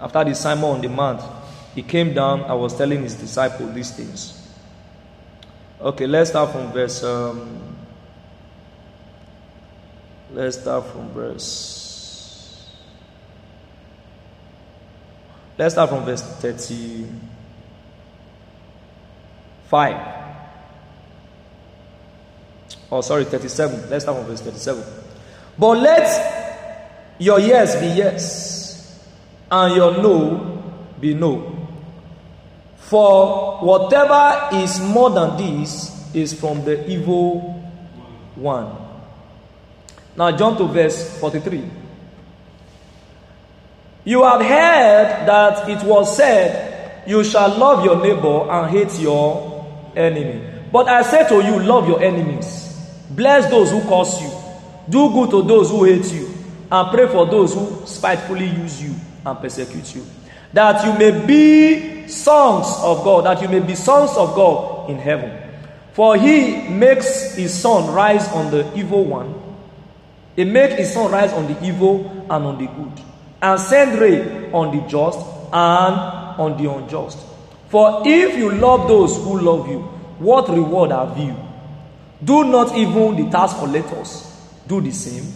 after 0.01 0.25
the 0.25 0.35
Sermon 0.35 0.65
on 0.65 0.81
the 0.81 0.89
Mount. 0.89 1.21
He 1.75 1.83
came 1.83 2.15
down 2.15 2.41
and 2.41 2.59
was 2.59 2.75
telling 2.75 3.03
his 3.03 3.15
disciples 3.15 3.75
these 3.75 3.91
things. 3.91 4.51
Okay, 5.79 6.07
let's 6.07 6.31
start 6.31 6.51
from 6.51 6.73
verse. 6.73 7.05
Um, 7.05 7.77
let's 10.33 10.59
start 10.59 10.87
from 10.87 11.11
verse. 11.11 12.67
Let's 15.59 15.75
start 15.75 15.91
from 15.91 16.07
verse 16.07 16.23
35. 19.71 20.19
Oh, 22.91 23.01
sorry, 23.03 23.25
37. 23.25 23.91
Let's 23.91 24.05
start 24.05 24.19
from 24.19 24.27
verse 24.27 24.41
37. 24.41 24.83
But 25.59 25.79
let 25.79 27.15
your 27.19 27.41
yes 27.41 27.79
be 27.81 27.87
yes, 27.89 29.05
and 29.51 29.75
your 29.77 29.93
no 30.03 30.63
be 31.01 31.15
no. 31.15 31.55
For 32.79 33.59
whatever 33.59 34.57
is 34.57 34.81
more 34.81 35.11
than 35.11 35.37
this 35.37 36.15
is 36.15 36.33
from 36.33 36.65
the 36.65 36.89
evil 36.89 37.41
one. 38.37 38.75
Now 40.17 40.35
jump 40.37 40.59
to 40.59 40.65
verse 40.65 41.19
43. 41.21 41.71
You 44.05 44.25
have 44.25 44.41
heard 44.41 45.27
that 45.29 45.69
it 45.69 45.83
was 45.85 46.17
said, 46.17 47.07
You 47.07 47.23
shall 47.23 47.59
love 47.59 47.85
your 47.85 48.01
neighbor 48.03 48.51
and 48.51 48.71
hate 48.71 48.99
your 48.99 49.48
enemy. 49.99 50.43
But 50.73 50.89
I 50.89 51.03
say 51.03 51.29
to 51.29 51.45
you, 51.45 51.61
love 51.63 51.89
your 51.89 52.03
enemies. 52.03 52.69
Bless 53.11 53.51
those 53.51 53.71
who 53.71 53.81
curse 53.83 54.21
you. 54.21 54.31
Do 54.89 55.11
good 55.11 55.31
to 55.31 55.43
those 55.43 55.71
who 55.71 55.85
hate 55.85 56.13
you. 56.13 56.29
And 56.71 56.91
pray 56.91 57.09
for 57.09 57.27
those 57.27 57.55
who 57.55 57.87
spitefully 57.87 58.47
use 58.47 58.83
you 58.83 58.95
and 59.25 59.39
persecute 59.39 59.95
you. 59.95 60.05
That 60.53 60.85
you 60.85 60.99
may 60.99 61.27
be 61.27 62.09
sons 62.09 62.67
of 62.83 63.05
God, 63.05 63.25
that 63.25 63.43
you 63.43 63.49
may 63.49 63.61
be 63.61 63.75
sons 63.75 64.11
of 64.17 64.35
God 64.35 64.91
in 64.91 64.99
heaven. 64.99 65.49
For 65.93 66.17
he 66.17 66.69
makes 66.69 67.35
his 67.35 67.53
sun 67.53 67.93
rise 67.93 68.29
on 68.29 68.51
the 68.51 68.73
evil 68.79 69.05
one. 69.05 69.35
He 70.37 70.45
makes 70.45 70.75
his 70.75 70.93
sun 70.93 71.11
rise 71.11 71.33
on 71.33 71.53
the 71.53 71.65
evil 71.65 72.09
and 72.31 72.45
on 72.45 72.59
the 72.59 72.67
good. 72.67 73.05
And 73.43 73.61
send 73.61 73.99
rain 73.99 74.55
on 74.55 74.77
the 74.77 74.87
just 74.87 75.19
and 75.53 75.97
on 76.39 76.63
the 76.63 76.71
unjust. 76.71 77.19
For 77.69 78.03
if 78.07 78.37
you 78.37 78.51
love 78.53 78.89
those 78.89 79.17
who 79.17 79.41
love 79.41 79.69
you, 79.69 79.81
what 80.19 80.49
reward 80.49 80.91
have 80.91 81.19
you? 81.19 81.37
Do 82.25 82.45
not 82.45 82.77
even 82.77 83.17
the 83.17 83.31
tax 83.31 83.53
collectors 83.55 84.25
do 84.67 84.81
the 84.81 84.91
same? 84.91 85.33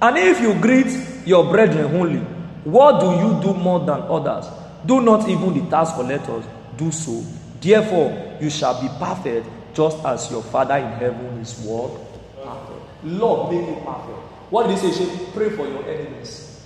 And 0.00 0.16
if 0.16 0.40
you 0.40 0.54
greet 0.60 0.86
your 1.26 1.50
brethren 1.50 1.94
only, 1.96 2.20
what 2.64 3.00
do 3.00 3.06
you 3.06 3.40
do 3.42 3.58
more 3.58 3.80
than 3.80 4.00
others? 4.02 4.46
Do 4.86 5.00
not 5.00 5.28
even 5.28 5.54
the 5.54 5.68
tax 5.70 5.92
collectors 5.92 6.44
do 6.76 6.90
so. 6.90 7.24
Therefore, 7.60 8.36
you 8.40 8.50
shall 8.50 8.80
be 8.80 8.88
perfect 8.98 9.46
just 9.74 10.04
as 10.04 10.30
your 10.30 10.42
Father 10.42 10.76
in 10.76 10.88
heaven 10.92 11.38
is 11.38 11.58
what? 11.60 11.90
Perfect. 12.36 13.04
Lord, 13.04 13.52
make 13.52 13.66
you 13.68 13.74
perfect. 13.84 14.18
What 14.50 14.66
did 14.68 14.78
he 14.78 14.92
say? 14.92 15.26
Pray 15.32 15.50
for 15.50 15.66
your 15.66 15.84
enemies. 15.88 16.64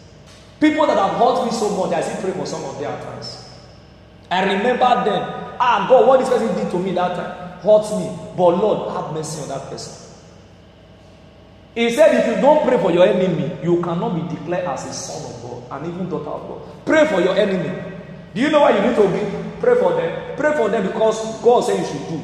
People 0.60 0.86
that 0.86 0.96
have 0.98 1.18
hurt 1.18 1.44
me 1.44 1.50
so 1.52 1.68
much, 1.76 1.92
I 1.94 2.00
still 2.02 2.22
pray 2.22 2.32
for 2.32 2.46
some 2.46 2.64
of 2.64 2.78
their 2.78 2.90
times. 3.02 3.45
I 4.30 4.42
remember 4.44 5.04
them. 5.04 5.56
Ah, 5.58 5.86
God, 5.88 6.06
what 6.08 6.20
this 6.20 6.28
person 6.28 6.54
did 6.54 6.70
to 6.70 6.78
me 6.78 6.92
that 6.92 7.16
time 7.16 7.60
hurts 7.60 7.90
me. 7.92 8.10
But 8.36 8.56
Lord, 8.58 8.92
have 8.92 9.12
mercy 9.14 9.42
on 9.42 9.48
that 9.48 9.70
person. 9.70 10.06
He 11.74 11.90
said, 11.90 12.14
if 12.14 12.36
you 12.36 12.40
don't 12.42 12.66
pray 12.66 12.78
for 12.78 12.90
your 12.90 13.06
enemy, 13.06 13.52
you 13.62 13.82
cannot 13.82 14.14
be 14.14 14.34
declared 14.34 14.64
as 14.64 14.86
a 14.86 14.92
son 14.92 15.30
of 15.30 15.42
God 15.68 15.82
and 15.84 15.92
even 15.94 16.08
daughter 16.08 16.30
of 16.30 16.48
God. 16.48 16.86
Pray 16.86 17.06
for 17.06 17.20
your 17.20 17.36
enemy. 17.36 17.70
Do 18.34 18.40
you 18.40 18.48
know 18.50 18.60
why 18.60 18.76
you 18.76 18.80
need 18.86 18.96
to 18.96 19.08
be? 19.08 19.60
Pray 19.60 19.74
for 19.78 19.92
them. 19.92 20.36
Pray 20.36 20.52
for 20.56 20.68
them 20.70 20.86
because 20.86 21.40
God 21.42 21.60
said 21.60 21.78
you 21.78 21.86
should 21.86 22.08
do. 22.08 22.22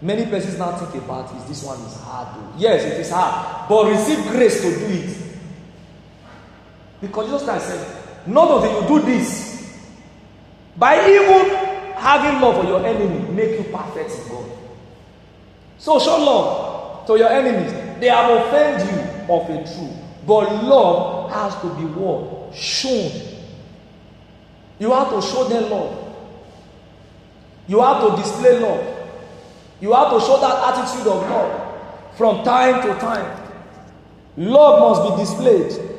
Many 0.00 0.26
persons 0.26 0.58
now 0.58 0.76
think 0.76 1.04
about 1.04 1.32
is 1.36 1.44
this 1.44 1.64
one 1.64 1.78
is 1.82 1.96
hard. 2.00 2.34
Though. 2.34 2.58
Yes, 2.58 2.84
it 2.84 2.98
is 3.00 3.10
hard. 3.10 3.68
But 3.68 3.86
receive 3.90 4.18
grace 4.28 4.60
to 4.62 4.70
do 4.70 4.86
it. 4.92 5.16
Because 7.00 7.26
Jesus 7.26 7.44
Christ 7.44 7.66
said, 7.68 8.26
not 8.26 8.48
only 8.50 8.70
you 8.70 8.88
do 8.88 9.06
this, 9.06 9.51
by 10.76 10.96
even 11.08 11.54
having 11.96 12.40
love 12.40 12.60
for 12.62 12.66
your 12.68 12.84
enemy, 12.84 13.30
make 13.32 13.58
you 13.58 13.64
perfect 13.72 14.10
in 14.10 14.28
God. 14.28 14.50
So 15.78 15.98
show 15.98 16.16
love. 16.18 16.72
to 17.06 17.16
your 17.18 17.30
enemies. 17.30 17.72
They 18.00 18.08
have 18.08 18.30
offended 18.46 18.86
you 18.88 19.34
of 19.34 19.48
a 19.50 19.56
truth. 19.64 19.96
But 20.26 20.64
love 20.64 21.30
has 21.32 21.54
to 21.62 21.68
be 21.74 21.84
what? 21.86 22.54
Shown. 22.54 23.10
You 24.78 24.92
have 24.92 25.10
to 25.10 25.22
show 25.22 25.44
them 25.48 25.70
love. 25.70 25.98
You 27.68 27.80
have 27.80 28.02
to 28.02 28.16
display 28.22 28.58
love. 28.58 28.86
You 29.80 29.92
have 29.92 30.12
to 30.12 30.20
show 30.20 30.40
that 30.40 30.78
attitude 30.78 31.06
of 31.06 31.28
love 31.30 32.16
from 32.16 32.44
time 32.44 32.82
to 32.82 32.94
time. 33.00 33.40
Love 34.36 34.80
must 34.80 35.16
be 35.16 35.22
displayed. 35.24 35.90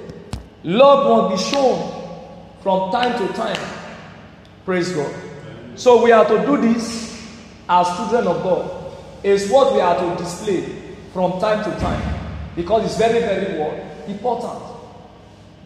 Love 0.63 1.31
must 1.31 1.45
be 1.45 1.51
shown 1.51 2.01
from 2.61 2.91
time 2.91 3.25
to 3.27 3.33
time. 3.33 3.72
Praise 4.65 4.91
God. 4.93 5.13
So 5.75 6.03
we 6.03 6.11
are 6.11 6.25
to 6.25 6.45
do 6.45 6.57
this 6.73 7.13
as 7.67 7.87
children 7.97 8.27
of 8.27 8.43
God. 8.43 8.95
It's 9.23 9.49
what 9.49 9.73
we 9.73 9.81
are 9.81 9.97
to 9.97 10.23
display 10.23 10.61
from 11.11 11.39
time 11.39 11.63
to 11.63 11.79
time 11.79 12.19
because 12.55 12.85
it's 12.85 12.97
very, 12.97 13.19
very 13.19 13.59
important. 14.07 14.63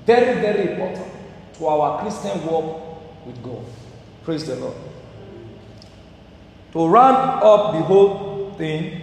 Very, 0.06 0.40
very 0.42 0.72
important 0.72 1.12
to 1.58 1.66
our 1.68 2.02
Christian 2.02 2.46
walk 2.46 3.26
with 3.26 3.42
God. 3.44 3.66
Praise 4.24 4.46
the 4.46 4.56
Lord. 4.56 4.76
To 6.74 6.88
round 6.88 7.44
up 7.44 7.74
the 7.74 7.82
whole 7.82 8.54
thing, 8.58 9.02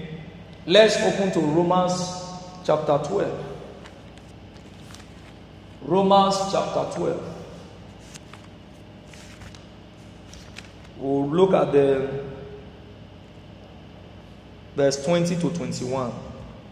let's 0.66 0.96
open 0.96 1.30
to 1.33 1.40
Romans 1.40 2.24
chapter 2.64 2.98
12. 3.07 3.44
Romans 5.83 6.37
chapter 6.50 6.98
12. 6.98 7.33
We'll 10.96 11.28
look 11.28 11.52
at 11.52 11.72
the 11.72 12.24
verse 14.76 15.04
20 15.04 15.37
to 15.37 15.50
21. 15.50 16.12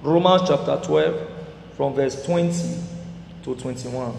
Romans 0.02 0.42
chapter 0.46 0.80
12, 0.82 1.28
from 1.76 1.94
verse 1.94 2.24
20 2.24 2.52
to 3.44 3.54
21. 3.54 4.14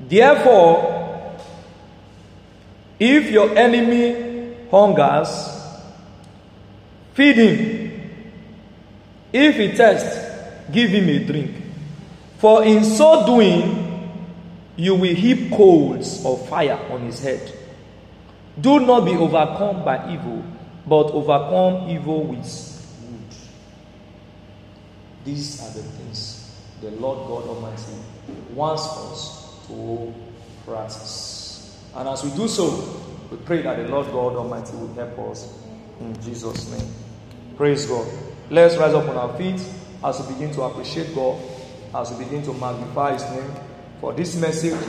Therefore, 0.00 1.36
if 2.98 3.30
your 3.30 3.56
enemy 3.56 4.56
hungers, 4.70 5.28
feed 7.14 7.36
him. 7.36 8.10
If 9.32 9.56
he 9.56 9.72
thirsts, 9.72 10.70
give 10.72 10.90
him 10.90 11.08
a 11.08 11.24
drink. 11.24 11.56
For 12.38 12.64
in 12.64 12.84
so 12.84 13.26
doing, 13.26 13.88
you 14.76 14.94
will 14.94 15.14
heap 15.14 15.52
coals 15.52 16.24
of 16.24 16.48
fire 16.48 16.78
on 16.90 17.02
his 17.02 17.20
head. 17.20 17.59
Do 18.60 18.80
not 18.80 19.04
be 19.04 19.12
overcome 19.12 19.84
by 19.84 20.12
evil, 20.12 20.44
but 20.86 21.10
overcome 21.12 21.88
evil 21.88 22.24
with 22.24 22.44
good. 23.08 23.36
These 25.24 25.60
are 25.62 25.72
the 25.72 25.82
things 25.82 26.60
the 26.80 26.90
Lord 26.92 27.18
God 27.28 27.48
Almighty 27.48 27.92
wants 28.54 28.82
us 28.82 29.66
to 29.68 30.12
practice. 30.66 31.78
And 31.94 32.08
as 32.08 32.24
we 32.24 32.30
do 32.30 32.48
so, 32.48 33.00
we 33.30 33.36
pray 33.38 33.62
that 33.62 33.76
the 33.76 33.88
Lord 33.88 34.06
God 34.06 34.36
Almighty 34.36 34.76
will 34.76 34.92
help 34.94 35.18
us 35.30 35.52
in 36.00 36.20
Jesus' 36.22 36.70
name. 36.70 36.88
Praise 37.56 37.86
God. 37.86 38.06
Let's 38.50 38.76
rise 38.76 38.94
up 38.94 39.08
on 39.08 39.16
our 39.16 39.36
feet 39.36 39.60
as 40.02 40.20
we 40.20 40.34
begin 40.34 40.52
to 40.54 40.62
appreciate 40.62 41.14
God, 41.14 41.40
as 41.94 42.10
we 42.10 42.24
begin 42.24 42.42
to 42.44 42.54
magnify 42.54 43.12
His 43.12 43.22
name 43.30 43.52
for 44.00 44.12
this 44.12 44.34
message, 44.36 44.80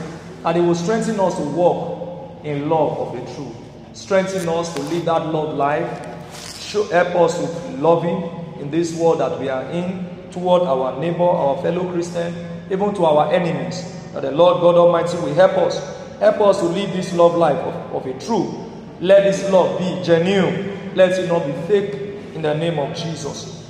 and 0.44 0.58
it 0.58 0.62
will 0.62 0.74
strengthen 0.74 1.20
us 1.20 1.36
to 1.36 1.42
walk 1.42 2.44
in 2.44 2.68
love 2.68 2.98
of 2.98 3.12
the 3.14 3.34
truth. 3.34 3.61
Strengthen 3.94 4.48
us 4.48 4.72
to 4.74 4.80
live 4.82 5.04
that 5.04 5.26
love 5.26 5.54
life. 5.56 6.58
Show, 6.60 6.84
help 6.84 7.14
us 7.16 7.38
to 7.38 7.76
loving 7.76 8.60
in 8.60 8.70
this 8.70 8.94
world 8.96 9.20
that 9.20 9.38
we 9.38 9.48
are 9.48 9.64
in 9.70 10.08
toward 10.30 10.62
our 10.62 10.98
neighbor, 10.98 11.24
our 11.24 11.60
fellow 11.62 11.90
Christian, 11.92 12.34
even 12.70 12.94
to 12.94 13.04
our 13.04 13.32
enemies. 13.32 13.82
That 14.14 14.22
the 14.22 14.30
Lord 14.30 14.60
God 14.60 14.76
Almighty 14.76 15.16
will 15.18 15.34
help 15.34 15.52
us. 15.58 15.78
Help 16.18 16.40
us 16.40 16.58
to 16.60 16.66
live 16.66 16.92
this 16.92 17.12
love 17.14 17.34
life 17.36 17.58
of, 17.58 17.96
of 17.96 18.06
a 18.06 18.18
true. 18.18 18.70
Let 19.00 19.24
this 19.24 19.50
love 19.50 19.78
be 19.78 20.02
genuine. 20.02 20.94
Let 20.94 21.12
it 21.18 21.28
not 21.28 21.44
be 21.44 21.52
fake 21.66 21.94
in 22.34 22.42
the 22.42 22.54
name 22.54 22.78
of 22.78 22.96
Jesus. 22.96 23.61